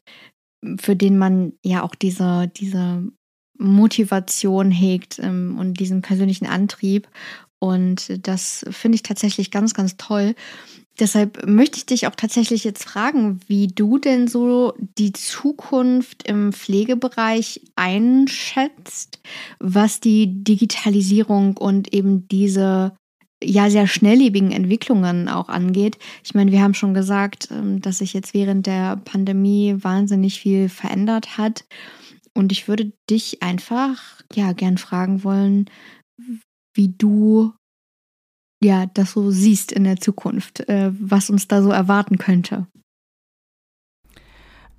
für 0.80 0.96
den 0.96 1.18
man 1.18 1.54
ja 1.64 1.82
auch 1.82 1.96
diese, 1.96 2.48
diese 2.56 3.12
Motivation 3.62 4.72
hegt 4.72 5.20
ähm, 5.20 5.58
und 5.60 5.80
diesen 5.80 6.02
persönlichen 6.02 6.48
Antrieb. 6.48 7.08
Und 7.60 8.28
das 8.28 8.66
finde 8.72 8.96
ich 8.96 9.04
tatsächlich 9.04 9.52
ganz, 9.52 9.74
ganz 9.74 9.96
toll. 9.96 10.34
Deshalb 11.00 11.48
möchte 11.48 11.78
ich 11.78 11.86
dich 11.86 12.08
auch 12.08 12.16
tatsächlich 12.16 12.64
jetzt 12.64 12.84
fragen, 12.84 13.40
wie 13.48 13.68
du 13.68 13.98
denn 13.98 14.28
so 14.28 14.74
die 14.98 15.14
Zukunft 15.14 16.28
im 16.28 16.54
Pflegebereich 16.54 17.62
einschätzt, 17.76 19.20
was 19.60 20.00
die 20.00 20.44
Digitalisierung 20.44 21.58
und 21.58 21.94
eben 21.94 22.28
diese 22.28 22.94
ja 23.44 23.70
sehr 23.70 23.88
schnelllebigen 23.88 24.52
Entwicklungen 24.52 25.28
auch 25.28 25.50
angeht. 25.50 25.98
Ich 26.24 26.36
meine, 26.36 26.52
wir 26.52 26.62
haben 26.62 26.76
schon 26.76 26.94
gesagt, 26.94 27.50
ähm, 27.52 27.82
dass 27.82 28.00
sich 28.00 28.14
jetzt 28.14 28.34
während 28.34 28.68
der 28.68 28.98
Pandemie 28.98 29.76
wahnsinnig 29.80 30.40
viel 30.40 30.70
verändert 30.70 31.38
hat. 31.38 31.66
Und 32.34 32.52
ich 32.52 32.68
würde 32.68 32.94
dich 33.10 33.44
einfach 33.44 34.22
ja 34.34 34.54
gern 34.54 34.78
fragen 34.78 35.24
wollen, 35.24 35.70
wie 36.74 36.90
du 36.90 37.54
ja 38.64 38.86
das 38.86 39.12
so 39.12 39.32
siehst 39.32 39.72
in 39.72 39.84
der 39.84 39.98
Zukunft, 39.98 40.62
äh, 40.70 40.92
was 40.94 41.30
uns 41.30 41.48
da 41.48 41.62
so 41.62 41.72
erwarten 41.72 42.18
könnte. 42.18 42.68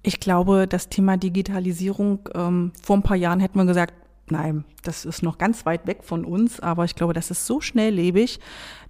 Ich 0.02 0.18
glaube, 0.18 0.66
das 0.66 0.88
Thema 0.88 1.16
Digitalisierung, 1.16 2.28
ähm, 2.34 2.72
vor 2.80 2.96
ein 2.96 3.02
paar 3.02 3.16
Jahren 3.16 3.40
hätten 3.40 3.58
wir 3.58 3.66
gesagt, 3.66 3.94
nein, 4.30 4.64
das 4.82 5.04
ist 5.04 5.22
noch 5.22 5.38
ganz 5.38 5.64
weit 5.66 5.86
weg 5.86 6.02
von 6.02 6.24
uns, 6.24 6.58
aber 6.58 6.84
ich 6.84 6.94
glaube, 6.94 7.12
das 7.12 7.30
ist 7.30 7.46
so 7.46 7.60
schnelllebig, 7.60 8.40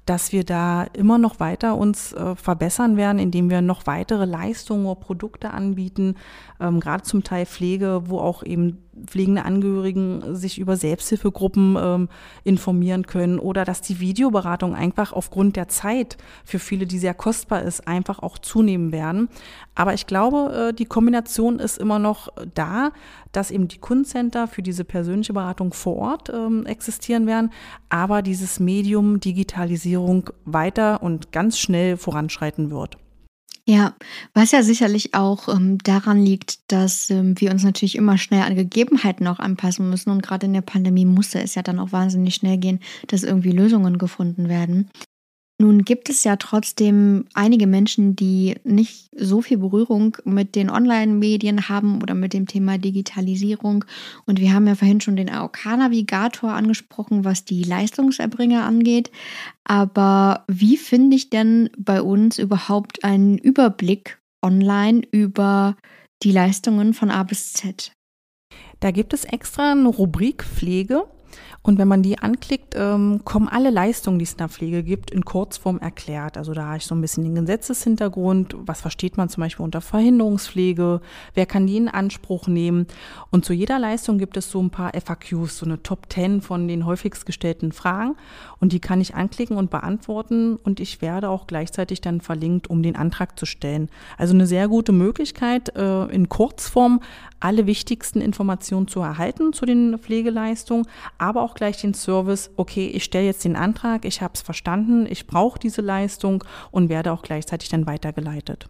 dass 0.06 0.32
wir 0.32 0.44
da 0.44 0.85
immer 0.94 1.18
noch 1.18 1.38
weiter 1.38 1.76
uns 1.76 2.12
äh, 2.12 2.35
verbessern 2.35 2.97
werden, 2.97 3.18
indem 3.18 3.50
wir 3.50 3.62
noch 3.62 3.87
weitere 3.87 4.25
Leistungen 4.25 4.87
oder 4.87 5.00
Produkte 5.00 5.50
anbieten, 5.50 6.16
ähm, 6.61 6.80
gerade 6.80 7.04
zum 7.04 7.23
Teil 7.23 7.47
Pflege, 7.47 8.02
wo 8.06 8.18
auch 8.18 8.42
eben 8.42 8.78
pflegende 9.06 9.44
Angehörigen 9.44 10.34
sich 10.34 10.58
über 10.58 10.76
Selbsthilfegruppen 10.76 11.76
ähm, 11.80 12.08
informieren 12.44 13.06
können 13.06 13.38
oder 13.38 13.64
dass 13.64 13.80
die 13.80 14.00
Videoberatung 14.00 14.75
einfach 14.75 15.12
aufgrund 15.12 15.56
der 15.56 15.68
Zeit 15.68 16.16
für 16.44 16.58
viele, 16.58 16.87
die 16.87 16.99
sehr 16.99 17.14
kostbar 17.14 17.62
ist, 17.62 17.88
einfach 17.88 18.18
auch 18.20 18.38
zunehmen 18.38 18.92
werden. 18.92 19.28
Aber 19.75 19.94
ich 19.94 20.06
glaube, 20.06 20.68
äh, 20.70 20.75
die 20.75 20.84
Kombination 20.84 21.58
ist 21.58 21.78
immer 21.78 21.99
noch 21.99 22.28
da, 22.54 22.92
dass 23.32 23.50
eben 23.50 23.68
die 23.68 23.78
Kundencenter 23.78 24.46
für 24.46 24.62
diese 24.62 24.84
persönliche 24.84 25.32
Beratung 25.32 25.72
vor 25.72 25.96
Ort 25.96 26.28
ähm, 26.28 26.66
existieren 26.66 27.26
werden, 27.26 27.50
aber 27.88 28.22
dieses 28.22 28.61
Medium 28.61 29.20
Digitalisierung 29.20 30.30
weiter 30.44 31.02
und 31.02 31.32
ganz 31.32 31.58
schnell 31.58 31.96
voranschreiten 31.96 32.70
wird. 32.70 33.01
Ja, 33.64 33.95
was 34.35 34.50
ja 34.50 34.64
sicherlich 34.64 35.14
auch 35.14 35.49
ähm, 35.49 35.78
daran 35.78 36.21
liegt, 36.25 36.73
dass 36.73 37.11
ähm, 37.11 37.40
wir 37.40 37.52
uns 37.52 37.62
natürlich 37.62 37.95
immer 37.95 38.19
schnell 38.19 38.42
an 38.42 38.57
Gegebenheiten 38.57 39.26
auch 39.28 39.38
anpassen 39.38 39.88
müssen. 39.88 40.11
Und 40.11 40.21
gerade 40.21 40.47
in 40.47 40.52
der 40.52 40.62
Pandemie 40.62 41.04
musste 41.04 41.40
es 41.40 41.54
ja 41.54 41.62
dann 41.62 41.78
auch 41.78 41.92
wahnsinnig 41.92 42.35
schnell 42.35 42.59
gehen, 42.59 42.81
dass 43.07 43.23
irgendwie 43.23 43.52
Lösungen 43.52 43.99
gefunden 43.99 44.49
werden. 44.49 44.90
Nun 45.62 45.85
gibt 45.85 46.11
es 46.11 46.25
ja 46.25 46.35
trotzdem 46.35 47.26
einige 47.35 47.69
Menschen, 47.69 48.16
die 48.16 48.57
nicht 48.64 49.09
so 49.16 49.42
viel 49.42 49.59
Berührung 49.59 50.16
mit 50.25 50.57
den 50.57 50.69
Online-Medien 50.69 51.69
haben 51.69 52.02
oder 52.02 52.14
mit 52.14 52.33
dem 52.33 52.49
Thema 52.49 52.78
Digitalisierung. 52.78 53.85
Und 54.26 54.40
wir 54.40 54.52
haben 54.52 54.66
ja 54.66 54.75
vorhin 54.75 55.00
schon 55.00 55.14
den 55.14 55.31
AOK-Navigator 55.31 56.52
angesprochen, 56.52 57.25
was 57.25 57.45
die 57.45 57.62
Leistungserbringer 57.62 58.64
angeht. 58.64 59.12
Aber 59.62 60.42
wie 60.49 60.76
finde 60.76 61.14
ich 61.14 61.31
denn 61.31 61.71
bei 61.78 62.02
uns 62.02 62.40
überhaupt 62.40 63.04
einen 63.04 63.38
Überblick 63.38 64.19
online 64.45 65.02
über 65.12 65.76
die 66.25 66.33
Leistungen 66.33 66.92
von 66.92 67.12
A 67.12 67.23
bis 67.23 67.52
Z? 67.52 67.92
Da 68.81 68.90
gibt 68.90 69.14
es 69.14 69.25
extra 69.25 69.71
eine 69.71 69.87
Rubrik 69.87 70.42
Pflege. 70.42 71.04
Und 71.64 71.78
wenn 71.78 71.87
man 71.87 72.02
die 72.02 72.19
anklickt, 72.19 72.75
ähm, 72.76 73.21
kommen 73.25 73.47
alle 73.47 73.71
Leistungen, 73.71 74.19
die 74.19 74.25
es 74.25 74.33
in 74.33 74.38
der 74.38 74.49
Pflege 74.49 74.83
gibt, 74.83 75.12
in 75.12 75.25
Kurzform 75.25 75.78
erklärt. 75.78 76.37
Also 76.37 76.54
da 76.54 76.66
habe 76.66 76.78
ich 76.78 76.87
so 76.87 76.95
ein 76.95 77.00
bisschen 77.00 77.23
den 77.23 77.37
Gesetzeshintergrund. 77.37 78.57
Was 78.66 78.81
versteht 78.81 79.16
man 79.16 79.28
zum 79.28 79.42
Beispiel 79.42 79.64
unter 79.64 79.81
Verhinderungspflege? 79.81 81.00
Wer 81.35 81.47
kann 81.47 81.69
die 81.69 81.76
in 81.76 81.88
Anspruch 81.88 82.49
nehmen? 82.49 82.87
Und 83.31 83.45
zu 83.45 83.52
jeder 83.52 83.78
Leistung 83.78 84.19
gibt 84.19 84.37
es 84.37 84.50
so 84.50 84.61
ein 84.61 84.71
paar 84.71 84.92
FAQs, 84.92 85.59
so 85.59 85.66
eine 85.66 85.81
Top 85.85 86.12
10 86.12 86.42
von 86.42 86.66
den 86.66 86.85
häufigst 86.85 87.26
gestellten 87.26 87.71
Fragen. 87.71 88.16
Und 88.59 88.73
die 88.73 88.81
kann 88.81 89.00
ich 89.00 89.14
anklicken 89.14 89.57
und 89.57 89.71
beantworten. 89.71 90.57
Und 90.57 90.81
ich 90.81 91.00
werde 91.00 91.28
auch 91.28 91.47
gleichzeitig 91.47 92.00
dann 92.00 92.21
verlinkt, 92.21 92.71
um 92.71 92.83
den 92.83 92.97
Antrag 92.97 93.38
zu 93.38 93.47
stellen. 93.47 93.88
Also 94.19 94.35
eine 94.35 94.49
sehr 94.49 94.66
gute 94.66 94.90
Möglichkeit, 94.90 95.76
äh, 95.76 96.07
in 96.07 96.28
Kurzform 96.28 97.00
alle 97.42 97.66
wichtigsten 97.66 98.21
Informationen 98.21 98.88
zu 98.88 99.00
erhalten 99.00 99.52
zu 99.52 99.66
den 99.66 99.99
Pflegeleistungen, 99.99 100.87
aber 101.19 101.42
auch 101.42 101.51
gleich 101.54 101.80
den 101.80 101.94
Service, 101.94 102.50
okay, 102.56 102.88
ich 102.88 103.04
stelle 103.04 103.26
jetzt 103.26 103.44
den 103.44 103.56
Antrag, 103.56 104.04
ich 104.04 104.21
habe 104.21 104.35
es 104.35 104.42
verstanden, 104.42 105.06
ich 105.09 105.26
brauche 105.26 105.59
diese 105.59 105.82
Leistung 105.82 106.44
und 106.71 106.88
werde 106.88 107.12
auch 107.12 107.23
gleichzeitig 107.23 107.68
dann 107.68 107.87
weitergeleitet. 107.87 108.68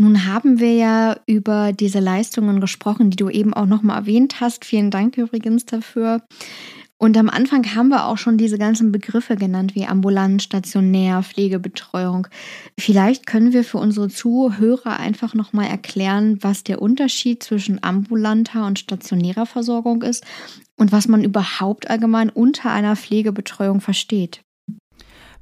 Nun 0.00 0.26
haben 0.26 0.60
wir 0.60 0.74
ja 0.74 1.16
über 1.26 1.72
diese 1.72 1.98
Leistungen 1.98 2.60
gesprochen, 2.60 3.10
die 3.10 3.16
du 3.16 3.30
eben 3.30 3.52
auch 3.52 3.66
nochmal 3.66 3.98
erwähnt 3.98 4.40
hast. 4.40 4.64
Vielen 4.64 4.92
Dank 4.92 5.16
übrigens 5.16 5.66
dafür. 5.66 6.22
Und 7.00 7.16
am 7.16 7.30
Anfang 7.30 7.64
haben 7.76 7.90
wir 7.90 8.06
auch 8.06 8.18
schon 8.18 8.38
diese 8.38 8.58
ganzen 8.58 8.90
Begriffe 8.90 9.36
genannt, 9.36 9.76
wie 9.76 9.86
ambulant, 9.86 10.42
stationär, 10.42 11.22
Pflegebetreuung. 11.22 12.26
Vielleicht 12.76 13.24
können 13.24 13.52
wir 13.52 13.62
für 13.62 13.78
unsere 13.78 14.08
Zuhörer 14.08 14.98
einfach 14.98 15.32
nochmal 15.34 15.66
erklären, 15.66 16.38
was 16.40 16.64
der 16.64 16.82
Unterschied 16.82 17.40
zwischen 17.44 17.82
ambulanter 17.84 18.66
und 18.66 18.80
stationärer 18.80 19.46
Versorgung 19.46 20.02
ist 20.02 20.24
und 20.76 20.90
was 20.90 21.06
man 21.06 21.22
überhaupt 21.22 21.88
allgemein 21.88 22.30
unter 22.30 22.72
einer 22.72 22.96
Pflegebetreuung 22.96 23.80
versteht. 23.80 24.42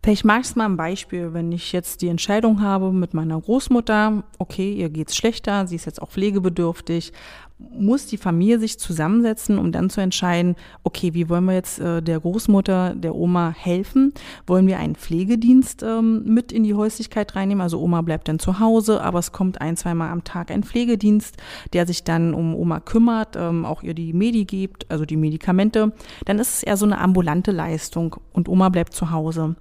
Vielleicht 0.07 0.25
mag 0.25 0.43
ich 0.43 0.47
es 0.47 0.57
mal 0.57 0.67
ein 0.67 0.77
Beispiel, 0.77 1.33
wenn 1.33 1.51
ich 1.51 1.73
jetzt 1.73 2.01
die 2.01 2.07
Entscheidung 2.07 2.61
habe 2.61 2.93
mit 2.93 3.13
meiner 3.13 3.41
Großmutter, 3.41 4.23
okay, 4.39 4.73
ihr 4.73 4.89
geht's 4.89 5.17
schlechter, 5.17 5.67
sie 5.67 5.75
ist 5.75 5.85
jetzt 5.85 6.01
auch 6.01 6.11
pflegebedürftig, 6.11 7.13
muss 7.59 8.07
die 8.07 8.19
Familie 8.19 8.59
sich 8.59 8.79
zusammensetzen, 8.79 9.59
um 9.59 9.73
dann 9.73 9.89
zu 9.89 10.01
entscheiden, 10.01 10.57
okay, 10.85 11.15
wie 11.15 11.29
wollen 11.31 11.45
wir 11.45 11.55
jetzt 11.55 11.79
äh, 11.79 12.03
der 12.03 12.21
Großmutter, 12.21 12.95
der 12.95 13.15
Oma 13.15 13.55
helfen? 13.57 14.13
Wollen 14.47 14.67
wir 14.67 14.79
einen 14.79 14.95
Pflegedienst 14.95 15.83
ähm, 15.83 16.23
mit 16.25 16.53
in 16.53 16.65
die 16.65 16.75
Häuslichkeit 16.75 17.35
reinnehmen? 17.35 17.63
Also 17.63 17.81
Oma 17.81 18.03
bleibt 18.03 18.29
dann 18.29 18.39
zu 18.39 18.61
Hause, 18.61 19.03
aber 19.03 19.19
es 19.21 19.33
kommt 19.33 19.61
ein, 19.61 19.77
zweimal 19.77 20.11
am 20.11 20.23
Tag 20.23 20.51
ein 20.51 20.65
Pflegedienst, 20.65 21.37
der 21.73 21.87
sich 21.87 22.05
dann 22.05 22.35
um 22.35 22.55
Oma 22.55 22.81
kümmert, 22.81 23.37
ähm, 23.37 23.65
auch 23.65 23.83
ihr 23.83 23.95
die 23.95 24.13
Medi 24.13 24.45
gibt, 24.45 24.91
also 24.91 25.07
die 25.07 25.17
Medikamente. 25.17 25.93
Dann 26.27 26.39
ist 26.39 26.57
es 26.57 26.63
eher 26.63 26.77
so 26.77 26.85
eine 26.85 26.99
ambulante 26.99 27.53
Leistung 27.53 28.17
und 28.33 28.51
Oma 28.51 28.69
bleibt 28.69 28.93
zu 28.93 29.11
Hause. 29.11 29.57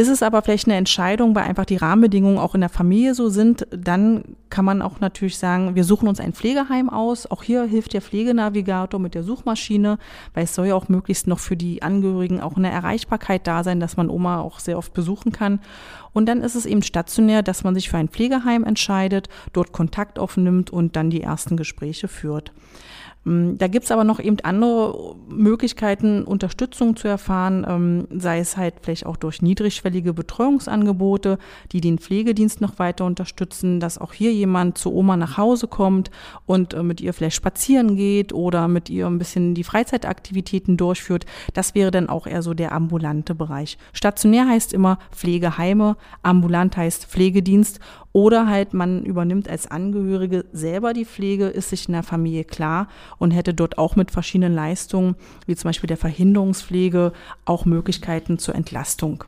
Ist 0.00 0.08
es 0.08 0.22
aber 0.22 0.40
vielleicht 0.40 0.66
eine 0.66 0.78
Entscheidung, 0.78 1.34
weil 1.34 1.44
einfach 1.44 1.66
die 1.66 1.76
Rahmenbedingungen 1.76 2.38
auch 2.38 2.54
in 2.54 2.62
der 2.62 2.70
Familie 2.70 3.14
so 3.14 3.28
sind, 3.28 3.66
dann 3.70 4.24
kann 4.48 4.64
man 4.64 4.80
auch 4.80 5.00
natürlich 5.00 5.36
sagen, 5.36 5.74
wir 5.74 5.84
suchen 5.84 6.08
uns 6.08 6.20
ein 6.20 6.32
Pflegeheim 6.32 6.88
aus. 6.88 7.30
Auch 7.30 7.42
hier 7.42 7.64
hilft 7.64 7.92
der 7.92 8.00
Pflegenavigator 8.00 8.98
mit 8.98 9.14
der 9.14 9.24
Suchmaschine, 9.24 9.98
weil 10.32 10.44
es 10.44 10.54
soll 10.54 10.68
ja 10.68 10.74
auch 10.74 10.88
möglichst 10.88 11.26
noch 11.26 11.38
für 11.38 11.54
die 11.54 11.82
Angehörigen 11.82 12.40
auch 12.40 12.56
eine 12.56 12.70
Erreichbarkeit 12.70 13.46
da 13.46 13.62
sein, 13.62 13.78
dass 13.78 13.98
man 13.98 14.08
Oma 14.08 14.40
auch 14.40 14.58
sehr 14.58 14.78
oft 14.78 14.94
besuchen 14.94 15.32
kann. 15.32 15.60
Und 16.14 16.30
dann 16.30 16.40
ist 16.40 16.54
es 16.54 16.64
eben 16.64 16.80
stationär, 16.80 17.42
dass 17.42 17.62
man 17.62 17.74
sich 17.74 17.90
für 17.90 17.98
ein 17.98 18.08
Pflegeheim 18.08 18.64
entscheidet, 18.64 19.28
dort 19.52 19.72
Kontakt 19.72 20.18
aufnimmt 20.18 20.70
und 20.70 20.96
dann 20.96 21.10
die 21.10 21.20
ersten 21.20 21.58
Gespräche 21.58 22.08
führt. 22.08 22.52
Mm, 23.24 23.58
da 23.58 23.66
gibt 23.68 23.84
es 23.84 23.92
aber 23.92 24.04
noch 24.04 24.18
eben 24.18 24.38
andere 24.42 25.16
Möglichkeiten, 25.28 26.24
Unterstützung 26.24 26.96
zu 26.96 27.06
erfahren, 27.06 27.66
ähm, 27.68 28.08
sei 28.18 28.38
es 28.38 28.56
halt 28.56 28.74
vielleicht 28.80 29.04
auch 29.04 29.16
durch 29.16 29.42
niedrigschwellige 29.42 30.14
Betreuungsangebote, 30.14 31.38
die 31.72 31.82
den 31.82 31.98
Pflegedienst 31.98 32.60
noch 32.60 32.78
weiter 32.78 33.04
unterstützen, 33.04 33.78
dass 33.78 33.98
auch 33.98 34.14
hier 34.14 34.32
jemand 34.32 34.78
zu 34.78 34.94
Oma 34.94 35.16
nach 35.16 35.36
Hause 35.36 35.68
kommt 35.68 36.10
und 36.46 36.72
äh, 36.72 36.82
mit 36.82 37.00
ihr 37.00 37.12
vielleicht 37.12 37.36
spazieren 37.36 37.96
geht 37.96 38.32
oder 38.32 38.68
mit 38.68 38.88
ihr 38.88 39.06
ein 39.06 39.18
bisschen 39.18 39.54
die 39.54 39.64
Freizeitaktivitäten 39.64 40.78
durchführt. 40.78 41.26
Das 41.52 41.74
wäre 41.74 41.90
dann 41.90 42.08
auch 42.08 42.26
eher 42.26 42.42
so 42.42 42.54
der 42.54 42.72
ambulante 42.72 43.34
Bereich. 43.34 43.76
Stationär 43.92 44.48
heißt 44.48 44.72
immer 44.72 44.98
Pflegeheime, 45.10 45.96
ambulant 46.22 46.76
heißt 46.76 47.04
Pflegedienst 47.06 47.80
oder 48.12 48.48
halt 48.48 48.74
man 48.74 49.04
übernimmt 49.04 49.48
als 49.48 49.70
Angehörige 49.70 50.44
selber 50.52 50.92
die 50.92 51.04
Pflege, 51.04 51.46
ist 51.46 51.70
sich 51.70 51.86
in 51.86 51.92
der 51.92 52.02
Familie 52.02 52.44
klar 52.44 52.88
und 53.20 53.30
hätte 53.30 53.54
dort 53.54 53.78
auch 53.78 53.94
mit 53.94 54.10
verschiedenen 54.10 54.52
Leistungen, 54.54 55.14
wie 55.46 55.54
zum 55.54 55.68
Beispiel 55.68 55.86
der 55.86 55.96
Verhinderungspflege, 55.96 57.12
auch 57.44 57.64
Möglichkeiten 57.64 58.40
zur 58.40 58.56
Entlastung. 58.56 59.22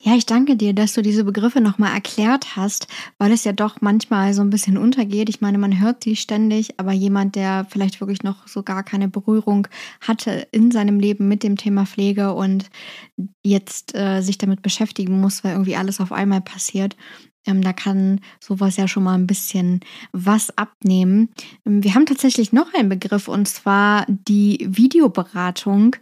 Ja, 0.00 0.14
ich 0.14 0.26
danke 0.26 0.56
dir, 0.56 0.72
dass 0.74 0.92
du 0.92 1.02
diese 1.02 1.24
Begriffe 1.24 1.60
nochmal 1.60 1.94
erklärt 1.94 2.56
hast, 2.56 2.86
weil 3.18 3.32
es 3.32 3.44
ja 3.44 3.52
doch 3.52 3.80
manchmal 3.80 4.34
so 4.34 4.42
ein 4.42 4.50
bisschen 4.50 4.76
untergeht. 4.76 5.28
Ich 5.28 5.40
meine, 5.40 5.58
man 5.58 5.80
hört 5.80 6.04
die 6.04 6.14
ständig, 6.14 6.78
aber 6.78 6.92
jemand, 6.92 7.34
der 7.36 7.66
vielleicht 7.68 8.00
wirklich 8.00 8.22
noch 8.22 8.46
so 8.46 8.62
gar 8.62 8.82
keine 8.82 9.08
Berührung 9.08 9.66
hatte 10.00 10.46
in 10.52 10.70
seinem 10.70 11.00
Leben 11.00 11.26
mit 11.26 11.42
dem 11.42 11.56
Thema 11.56 11.86
Pflege 11.86 12.34
und 12.34 12.70
jetzt 13.42 13.94
äh, 13.96 14.20
sich 14.20 14.38
damit 14.38 14.62
beschäftigen 14.62 15.20
muss, 15.20 15.42
weil 15.42 15.52
irgendwie 15.52 15.76
alles 15.76 16.00
auf 16.00 16.12
einmal 16.12 16.42
passiert, 16.42 16.96
ähm, 17.46 17.62
da 17.62 17.72
kann 17.72 18.20
sowas 18.40 18.76
ja 18.76 18.88
schon 18.88 19.04
mal 19.04 19.14
ein 19.14 19.26
bisschen 19.26 19.80
was 20.12 20.56
abnehmen. 20.56 21.30
Ähm, 21.66 21.82
wir 21.82 21.94
haben 21.94 22.06
tatsächlich 22.06 22.52
noch 22.52 22.72
einen 22.74 22.88
Begriff 22.88 23.28
und 23.28 23.46
zwar 23.48 24.06
die 24.08 24.66
Videoberatung. 24.68 25.96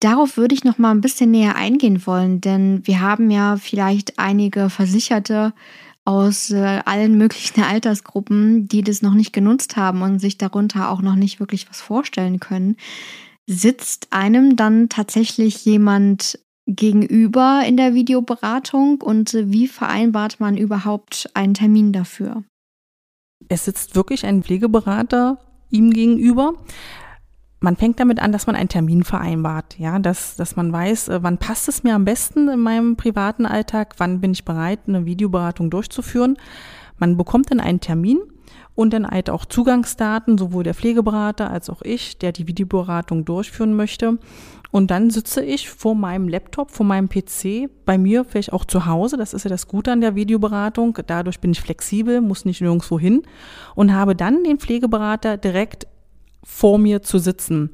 Darauf 0.00 0.36
würde 0.36 0.54
ich 0.54 0.64
noch 0.64 0.78
mal 0.78 0.90
ein 0.90 1.00
bisschen 1.00 1.30
näher 1.30 1.56
eingehen 1.56 2.06
wollen, 2.06 2.40
denn 2.40 2.86
wir 2.86 3.00
haben 3.00 3.30
ja 3.30 3.56
vielleicht 3.56 4.18
einige 4.18 4.68
Versicherte 4.68 5.54
aus 6.04 6.50
äh, 6.50 6.80
allen 6.84 7.18
möglichen 7.18 7.62
Altersgruppen, 7.64 8.68
die 8.68 8.82
das 8.82 9.02
noch 9.02 9.14
nicht 9.14 9.32
genutzt 9.32 9.76
haben 9.76 10.02
und 10.02 10.18
sich 10.18 10.38
darunter 10.38 10.90
auch 10.90 11.02
noch 11.02 11.16
nicht 11.16 11.40
wirklich 11.40 11.68
was 11.68 11.80
vorstellen 11.80 12.40
können. 12.40 12.76
Sitzt 13.46 14.08
einem 14.12 14.56
dann 14.56 14.88
tatsächlich 14.88 15.64
jemand 15.64 16.38
gegenüber 16.66 17.62
in 17.66 17.76
der 17.76 17.94
Videoberatung 17.94 19.00
und 19.00 19.34
äh, 19.34 19.50
wie 19.50 19.68
vereinbart 19.68 20.40
man 20.40 20.56
überhaupt 20.56 21.30
einen 21.34 21.54
Termin 21.54 21.92
dafür? 21.92 22.42
Es 23.48 23.64
sitzt 23.64 23.94
wirklich 23.94 24.26
ein 24.26 24.42
Pflegeberater 24.42 25.38
ihm 25.70 25.90
gegenüber 25.90 26.54
man 27.60 27.76
fängt 27.76 27.98
damit 28.00 28.20
an, 28.20 28.32
dass 28.32 28.46
man 28.46 28.56
einen 28.56 28.68
Termin 28.68 29.02
vereinbart, 29.02 29.78
ja, 29.78 29.98
dass, 29.98 30.36
dass 30.36 30.56
man 30.56 30.72
weiß, 30.72 31.08
äh, 31.08 31.22
wann 31.22 31.38
passt 31.38 31.68
es 31.68 31.82
mir 31.82 31.94
am 31.94 32.04
besten 32.04 32.48
in 32.48 32.60
meinem 32.60 32.96
privaten 32.96 33.46
Alltag, 33.46 33.94
wann 33.98 34.20
bin 34.20 34.32
ich 34.32 34.44
bereit, 34.44 34.80
eine 34.86 35.06
Videoberatung 35.06 35.70
durchzuführen. 35.70 36.36
Man 36.98 37.16
bekommt 37.16 37.50
dann 37.50 37.60
einen 37.60 37.80
Termin 37.80 38.18
und 38.74 38.92
dann 38.92 39.06
halt 39.06 39.30
auch 39.30 39.44
Zugangsdaten, 39.44 40.38
sowohl 40.38 40.64
der 40.64 40.74
Pflegeberater 40.74 41.50
als 41.50 41.70
auch 41.70 41.82
ich, 41.82 42.18
der 42.18 42.32
die 42.32 42.46
Videoberatung 42.46 43.24
durchführen 43.24 43.74
möchte. 43.74 44.18
Und 44.70 44.90
dann 44.90 45.10
sitze 45.10 45.42
ich 45.42 45.70
vor 45.70 45.94
meinem 45.94 46.28
Laptop, 46.28 46.70
vor 46.70 46.84
meinem 46.84 47.08
PC, 47.08 47.70
bei 47.84 47.96
mir 47.96 48.24
vielleicht 48.24 48.52
auch 48.52 48.64
zu 48.64 48.86
Hause. 48.86 49.16
Das 49.16 49.32
ist 49.32 49.44
ja 49.44 49.48
das 49.48 49.68
Gute 49.68 49.92
an 49.92 50.00
der 50.00 50.14
Videoberatung. 50.14 50.98
Dadurch 51.06 51.40
bin 51.40 51.52
ich 51.52 51.60
flexibel, 51.60 52.20
muss 52.20 52.44
nicht 52.44 52.60
nirgendwo 52.60 52.98
hin 52.98 53.22
und 53.74 53.94
habe 53.94 54.14
dann 54.14 54.44
den 54.44 54.58
Pflegeberater 54.58 55.36
direkt 55.36 55.86
vor 56.42 56.78
mir 56.78 57.02
zu 57.02 57.18
sitzen. 57.18 57.70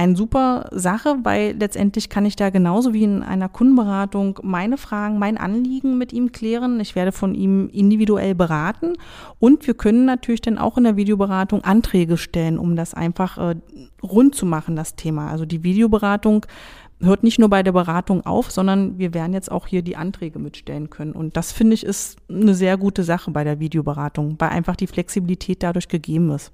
Eine 0.00 0.16
super 0.16 0.70
Sache, 0.72 1.18
weil 1.24 1.54
letztendlich 1.60 2.08
kann 2.08 2.24
ich 2.24 2.34
da 2.34 2.48
genauso 2.48 2.94
wie 2.94 3.04
in 3.04 3.22
einer 3.22 3.50
Kundenberatung 3.50 4.38
meine 4.42 4.78
Fragen, 4.78 5.18
mein 5.18 5.36
Anliegen 5.36 5.98
mit 5.98 6.14
ihm 6.14 6.32
klären. 6.32 6.80
Ich 6.80 6.94
werde 6.94 7.12
von 7.12 7.34
ihm 7.34 7.68
individuell 7.68 8.34
beraten 8.34 8.94
und 9.40 9.66
wir 9.66 9.74
können 9.74 10.06
natürlich 10.06 10.40
dann 10.40 10.56
auch 10.56 10.78
in 10.78 10.84
der 10.84 10.96
Videoberatung 10.96 11.64
Anträge 11.64 12.16
stellen, 12.16 12.58
um 12.58 12.76
das 12.76 12.94
einfach 12.94 13.36
äh, 13.36 13.56
rund 14.02 14.34
zu 14.34 14.46
machen, 14.46 14.74
das 14.74 14.96
Thema. 14.96 15.28
Also 15.28 15.44
die 15.44 15.64
Videoberatung 15.64 16.46
hört 17.00 17.22
nicht 17.22 17.38
nur 17.38 17.50
bei 17.50 17.62
der 17.62 17.72
Beratung 17.72 18.24
auf, 18.24 18.50
sondern 18.50 18.98
wir 18.98 19.12
werden 19.12 19.34
jetzt 19.34 19.52
auch 19.52 19.66
hier 19.66 19.82
die 19.82 19.96
Anträge 19.96 20.38
mitstellen 20.38 20.88
können. 20.88 21.12
Und 21.12 21.36
das 21.36 21.52
finde 21.52 21.74
ich 21.74 21.84
ist 21.84 22.16
eine 22.30 22.54
sehr 22.54 22.78
gute 22.78 23.04
Sache 23.04 23.32
bei 23.32 23.44
der 23.44 23.60
Videoberatung, 23.60 24.36
weil 24.38 24.48
einfach 24.48 24.76
die 24.76 24.86
Flexibilität 24.86 25.62
dadurch 25.62 25.88
gegeben 25.88 26.30
ist. 26.30 26.52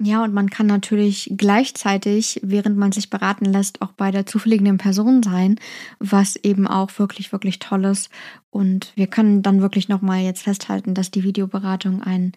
Ja, 0.00 0.24
und 0.24 0.34
man 0.34 0.50
kann 0.50 0.66
natürlich 0.66 1.32
gleichzeitig, 1.36 2.40
während 2.42 2.76
man 2.76 2.90
sich 2.90 3.10
beraten 3.10 3.44
lässt, 3.44 3.80
auch 3.80 3.92
bei 3.92 4.10
der 4.10 4.26
zupflegenden 4.26 4.76
Person 4.76 5.22
sein, 5.22 5.60
was 6.00 6.34
eben 6.36 6.66
auch 6.66 6.98
wirklich, 6.98 7.30
wirklich 7.30 7.60
toll 7.60 7.84
ist. 7.84 8.10
Und 8.50 8.92
wir 8.96 9.06
können 9.06 9.42
dann 9.42 9.60
wirklich 9.60 9.88
nochmal 9.88 10.20
jetzt 10.20 10.42
festhalten, 10.42 10.94
dass 10.94 11.12
die 11.12 11.22
Videoberatung 11.22 12.02
ein 12.02 12.32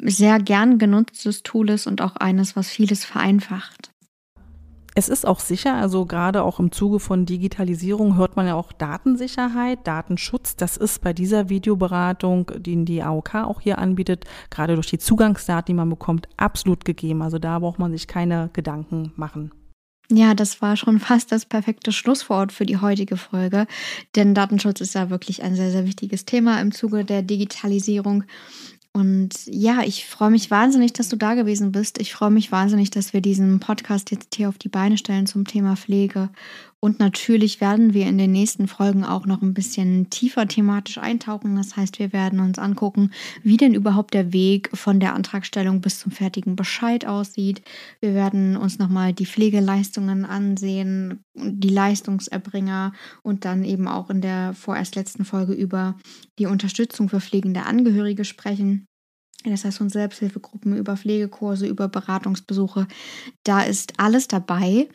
sehr 0.00 0.40
gern 0.40 0.78
genutztes 0.78 1.42
Tool 1.44 1.70
ist 1.70 1.86
und 1.86 2.00
auch 2.00 2.16
eines, 2.16 2.56
was 2.56 2.68
vieles 2.68 3.04
vereinfacht. 3.04 3.92
Es 4.98 5.10
ist 5.10 5.26
auch 5.26 5.40
sicher, 5.40 5.74
also 5.74 6.06
gerade 6.06 6.42
auch 6.42 6.58
im 6.58 6.72
Zuge 6.72 7.00
von 7.00 7.26
Digitalisierung 7.26 8.16
hört 8.16 8.34
man 8.34 8.46
ja 8.46 8.54
auch 8.54 8.72
Datensicherheit, 8.72 9.86
Datenschutz. 9.86 10.56
Das 10.56 10.78
ist 10.78 11.02
bei 11.02 11.12
dieser 11.12 11.50
Videoberatung, 11.50 12.50
die 12.56 12.82
die 12.86 13.02
AOK 13.02 13.34
auch 13.34 13.60
hier 13.60 13.76
anbietet, 13.76 14.24
gerade 14.48 14.74
durch 14.74 14.86
die 14.86 14.96
Zugangsdaten, 14.96 15.66
die 15.66 15.74
man 15.74 15.90
bekommt, 15.90 16.28
absolut 16.38 16.86
gegeben. 16.86 17.20
Also 17.20 17.38
da 17.38 17.58
braucht 17.58 17.78
man 17.78 17.92
sich 17.92 18.06
keine 18.06 18.48
Gedanken 18.54 19.12
machen. 19.16 19.52
Ja, 20.10 20.32
das 20.32 20.62
war 20.62 20.76
schon 20.76 20.98
fast 20.98 21.30
das 21.30 21.44
perfekte 21.44 21.92
Schlusswort 21.92 22.50
für 22.50 22.64
die 22.64 22.78
heutige 22.78 23.18
Folge, 23.18 23.66
denn 24.14 24.34
Datenschutz 24.34 24.80
ist 24.80 24.94
ja 24.94 25.10
wirklich 25.10 25.42
ein 25.42 25.56
sehr, 25.56 25.72
sehr 25.72 25.84
wichtiges 25.84 26.24
Thema 26.24 26.58
im 26.62 26.72
Zuge 26.72 27.04
der 27.04 27.20
Digitalisierung. 27.20 28.24
Und 28.96 29.44
ja, 29.44 29.82
ich 29.82 30.06
freue 30.06 30.30
mich 30.30 30.50
wahnsinnig, 30.50 30.94
dass 30.94 31.10
du 31.10 31.16
da 31.16 31.34
gewesen 31.34 31.70
bist. 31.70 32.00
Ich 32.00 32.14
freue 32.14 32.30
mich 32.30 32.50
wahnsinnig, 32.50 32.88
dass 32.88 33.12
wir 33.12 33.20
diesen 33.20 33.60
Podcast 33.60 34.10
jetzt 34.10 34.34
hier 34.34 34.48
auf 34.48 34.56
die 34.56 34.70
Beine 34.70 34.96
stellen 34.96 35.26
zum 35.26 35.44
Thema 35.44 35.76
Pflege. 35.76 36.30
Und 36.80 37.00
natürlich 37.00 37.60
werden 37.60 37.94
wir 37.94 38.06
in 38.06 38.18
den 38.18 38.32
nächsten 38.32 38.68
Folgen 38.68 39.04
auch 39.04 39.24
noch 39.24 39.40
ein 39.42 39.54
bisschen 39.54 40.10
tiefer 40.10 40.46
thematisch 40.46 40.98
eintauchen. 40.98 41.56
Das 41.56 41.74
heißt, 41.74 41.98
wir 41.98 42.12
werden 42.12 42.38
uns 42.38 42.58
angucken, 42.58 43.12
wie 43.42 43.56
denn 43.56 43.74
überhaupt 43.74 44.12
der 44.12 44.32
Weg 44.32 44.70
von 44.74 45.00
der 45.00 45.14
Antragstellung 45.14 45.80
bis 45.80 45.98
zum 45.98 46.12
fertigen 46.12 46.54
Bescheid 46.54 47.06
aussieht. 47.06 47.62
Wir 48.00 48.14
werden 48.14 48.56
uns 48.56 48.78
nochmal 48.78 49.14
die 49.14 49.26
Pflegeleistungen 49.26 50.26
ansehen, 50.26 51.24
die 51.34 51.70
Leistungserbringer 51.70 52.92
und 53.22 53.46
dann 53.46 53.64
eben 53.64 53.88
auch 53.88 54.10
in 54.10 54.20
der 54.20 54.52
vorerst 54.54 54.96
letzten 54.96 55.24
Folge 55.24 55.54
über 55.54 55.96
die 56.38 56.46
Unterstützung 56.46 57.08
für 57.08 57.20
pflegende 57.20 57.64
Angehörige 57.64 58.24
sprechen. 58.24 58.86
Das 59.44 59.64
heißt, 59.64 59.78
von 59.78 59.88
Selbsthilfegruppen 59.88 60.76
über 60.76 60.96
Pflegekurse, 60.96 61.66
über 61.66 61.88
Beratungsbesuche, 61.88 62.86
da 63.44 63.62
ist 63.62 63.94
alles 63.98 64.28
dabei. 64.28 64.88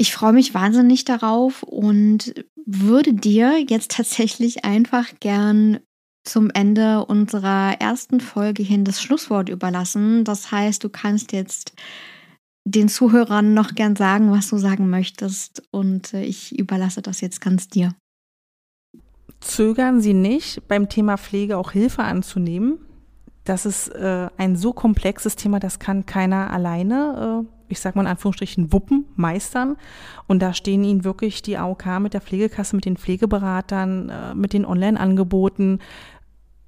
Ich 0.00 0.12
freue 0.14 0.32
mich 0.32 0.54
wahnsinnig 0.54 1.04
darauf 1.04 1.64
und 1.64 2.32
würde 2.64 3.12
dir 3.12 3.58
jetzt 3.68 3.90
tatsächlich 3.90 4.64
einfach 4.64 5.08
gern 5.18 5.80
zum 6.22 6.50
Ende 6.50 7.04
unserer 7.04 7.80
ersten 7.80 8.20
Folge 8.20 8.62
hin 8.62 8.84
das 8.84 9.02
Schlusswort 9.02 9.48
überlassen. 9.48 10.22
Das 10.22 10.52
heißt, 10.52 10.84
du 10.84 10.88
kannst 10.88 11.32
jetzt 11.32 11.72
den 12.64 12.88
Zuhörern 12.88 13.54
noch 13.54 13.74
gern 13.74 13.96
sagen, 13.96 14.30
was 14.30 14.48
du 14.48 14.58
sagen 14.58 14.88
möchtest 14.88 15.62
und 15.72 16.14
äh, 16.14 16.22
ich 16.22 16.56
überlasse 16.56 17.02
das 17.02 17.20
jetzt 17.20 17.40
ganz 17.40 17.66
dir. 17.68 17.94
Zögern 19.40 20.00
Sie 20.00 20.14
nicht, 20.14 20.68
beim 20.68 20.88
Thema 20.88 21.16
Pflege 21.16 21.56
auch 21.56 21.72
Hilfe 21.72 22.04
anzunehmen. 22.04 22.78
Das 23.44 23.66
ist 23.66 23.88
äh, 23.88 24.28
ein 24.36 24.54
so 24.54 24.72
komplexes 24.72 25.34
Thema, 25.34 25.58
das 25.58 25.80
kann 25.80 26.06
keiner 26.06 26.50
alleine, 26.50 27.46
äh, 27.46 27.57
ich 27.68 27.80
sag 27.80 27.96
mal 27.96 28.02
in 28.02 28.08
Anführungsstrichen, 28.08 28.72
wuppen, 28.72 29.06
meistern. 29.16 29.76
Und 30.26 30.40
da 30.40 30.52
stehen 30.52 30.84
Ihnen 30.84 31.04
wirklich 31.04 31.42
die 31.42 31.56
AOK 31.56 32.00
mit 32.00 32.14
der 32.14 32.20
Pflegekasse, 32.20 32.76
mit 32.76 32.84
den 32.84 32.96
Pflegeberatern, 32.96 34.08
äh, 34.08 34.34
mit 34.34 34.52
den 34.52 34.64
Online-Angeboten, 34.64 35.80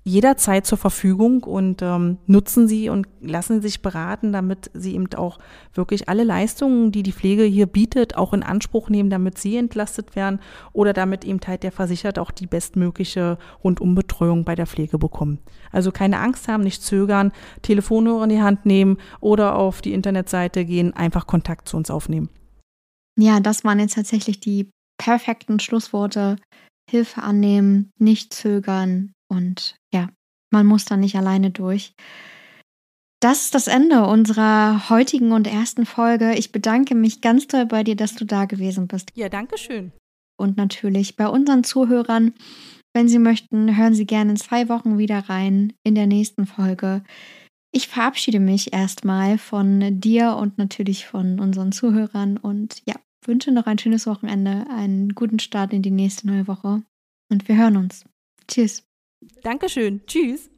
jederzeit 0.02 0.66
zur 0.66 0.78
Verfügung 0.78 1.42
und 1.42 1.82
ähm, 1.82 2.18
nutzen 2.26 2.66
sie 2.66 2.88
und 2.88 3.06
lassen 3.20 3.60
sie 3.60 3.68
sich 3.68 3.82
beraten, 3.82 4.32
damit 4.32 4.70
sie 4.72 4.94
eben 4.94 5.12
auch 5.14 5.38
wirklich 5.74 6.08
alle 6.08 6.24
Leistungen, 6.24 6.90
die 6.90 7.02
die 7.02 7.12
Pflege 7.12 7.44
hier 7.44 7.66
bietet, 7.66 8.16
auch 8.16 8.32
in 8.32 8.42
Anspruch 8.42 8.88
nehmen, 8.88 9.10
damit 9.10 9.36
sie 9.38 9.56
entlastet 9.56 10.16
werden 10.16 10.40
oder 10.72 10.94
damit 10.94 11.24
eben 11.24 11.40
halt 11.46 11.62
der 11.62 11.72
Versicherte 11.72 12.22
auch 12.22 12.30
die 12.30 12.46
bestmögliche 12.46 13.38
Rundumbetreuung 13.62 14.44
bei 14.44 14.54
der 14.54 14.66
Pflege 14.66 14.98
bekommt. 14.98 15.40
Also 15.70 15.92
keine 15.92 16.18
Angst 16.18 16.48
haben, 16.48 16.62
nicht 16.62 16.82
zögern, 16.82 17.32
Telefonhörer 17.60 18.24
in 18.24 18.30
die 18.30 18.42
Hand 18.42 18.64
nehmen 18.64 18.96
oder 19.20 19.56
auf 19.56 19.82
die 19.82 19.92
Internetseite 19.92 20.64
gehen, 20.64 20.94
einfach 20.94 21.26
Kontakt 21.26 21.68
zu 21.68 21.76
uns 21.76 21.90
aufnehmen. 21.90 22.30
Ja, 23.18 23.40
das 23.40 23.64
waren 23.64 23.78
jetzt 23.78 23.96
tatsächlich 23.96 24.40
die 24.40 24.70
perfekten 24.98 25.60
Schlussworte. 25.60 26.36
Hilfe 26.90 27.22
annehmen, 27.22 27.92
nicht 27.98 28.34
zögern, 28.34 29.12
und 29.30 29.76
ja, 29.94 30.08
man 30.52 30.66
muss 30.66 30.84
da 30.84 30.96
nicht 30.96 31.16
alleine 31.16 31.50
durch. 31.50 31.94
Das 33.20 33.42
ist 33.42 33.54
das 33.54 33.66
Ende 33.66 34.06
unserer 34.06 34.88
heutigen 34.88 35.32
und 35.32 35.46
ersten 35.46 35.84
Folge. 35.84 36.34
Ich 36.36 36.52
bedanke 36.52 36.94
mich 36.94 37.20
ganz 37.20 37.46
toll 37.46 37.66
bei 37.66 37.84
dir, 37.84 37.94
dass 37.94 38.14
du 38.14 38.24
da 38.24 38.46
gewesen 38.46 38.88
bist. 38.88 39.10
Ja, 39.14 39.28
danke 39.28 39.58
schön. 39.58 39.92
Und 40.38 40.56
natürlich 40.56 41.16
bei 41.16 41.28
unseren 41.28 41.62
Zuhörern. 41.62 42.32
Wenn 42.94 43.08
Sie 43.08 43.18
möchten, 43.18 43.76
hören 43.76 43.94
Sie 43.94 44.06
gerne 44.06 44.32
in 44.32 44.36
zwei 44.36 44.68
Wochen 44.68 44.98
wieder 44.98 45.28
rein 45.28 45.74
in 45.84 45.94
der 45.94 46.06
nächsten 46.06 46.46
Folge. 46.46 47.04
Ich 47.72 47.88
verabschiede 47.88 48.40
mich 48.40 48.72
erstmal 48.72 49.38
von 49.38 50.00
dir 50.00 50.36
und 50.36 50.58
natürlich 50.58 51.06
von 51.06 51.38
unseren 51.38 51.72
Zuhörern 51.72 52.36
und 52.36 52.82
ja, 52.86 52.96
wünsche 53.24 53.52
noch 53.52 53.66
ein 53.66 53.78
schönes 53.78 54.06
Wochenende, 54.06 54.66
einen 54.70 55.14
guten 55.14 55.38
Start 55.38 55.72
in 55.72 55.82
die 55.82 55.92
nächste 55.92 56.26
neue 56.26 56.48
Woche 56.48 56.82
und 57.30 57.46
wir 57.46 57.56
hören 57.56 57.76
uns. 57.76 58.04
Tschüss. 58.48 58.89
Dankeschön. 59.42 60.02
Tschüss. 60.06 60.50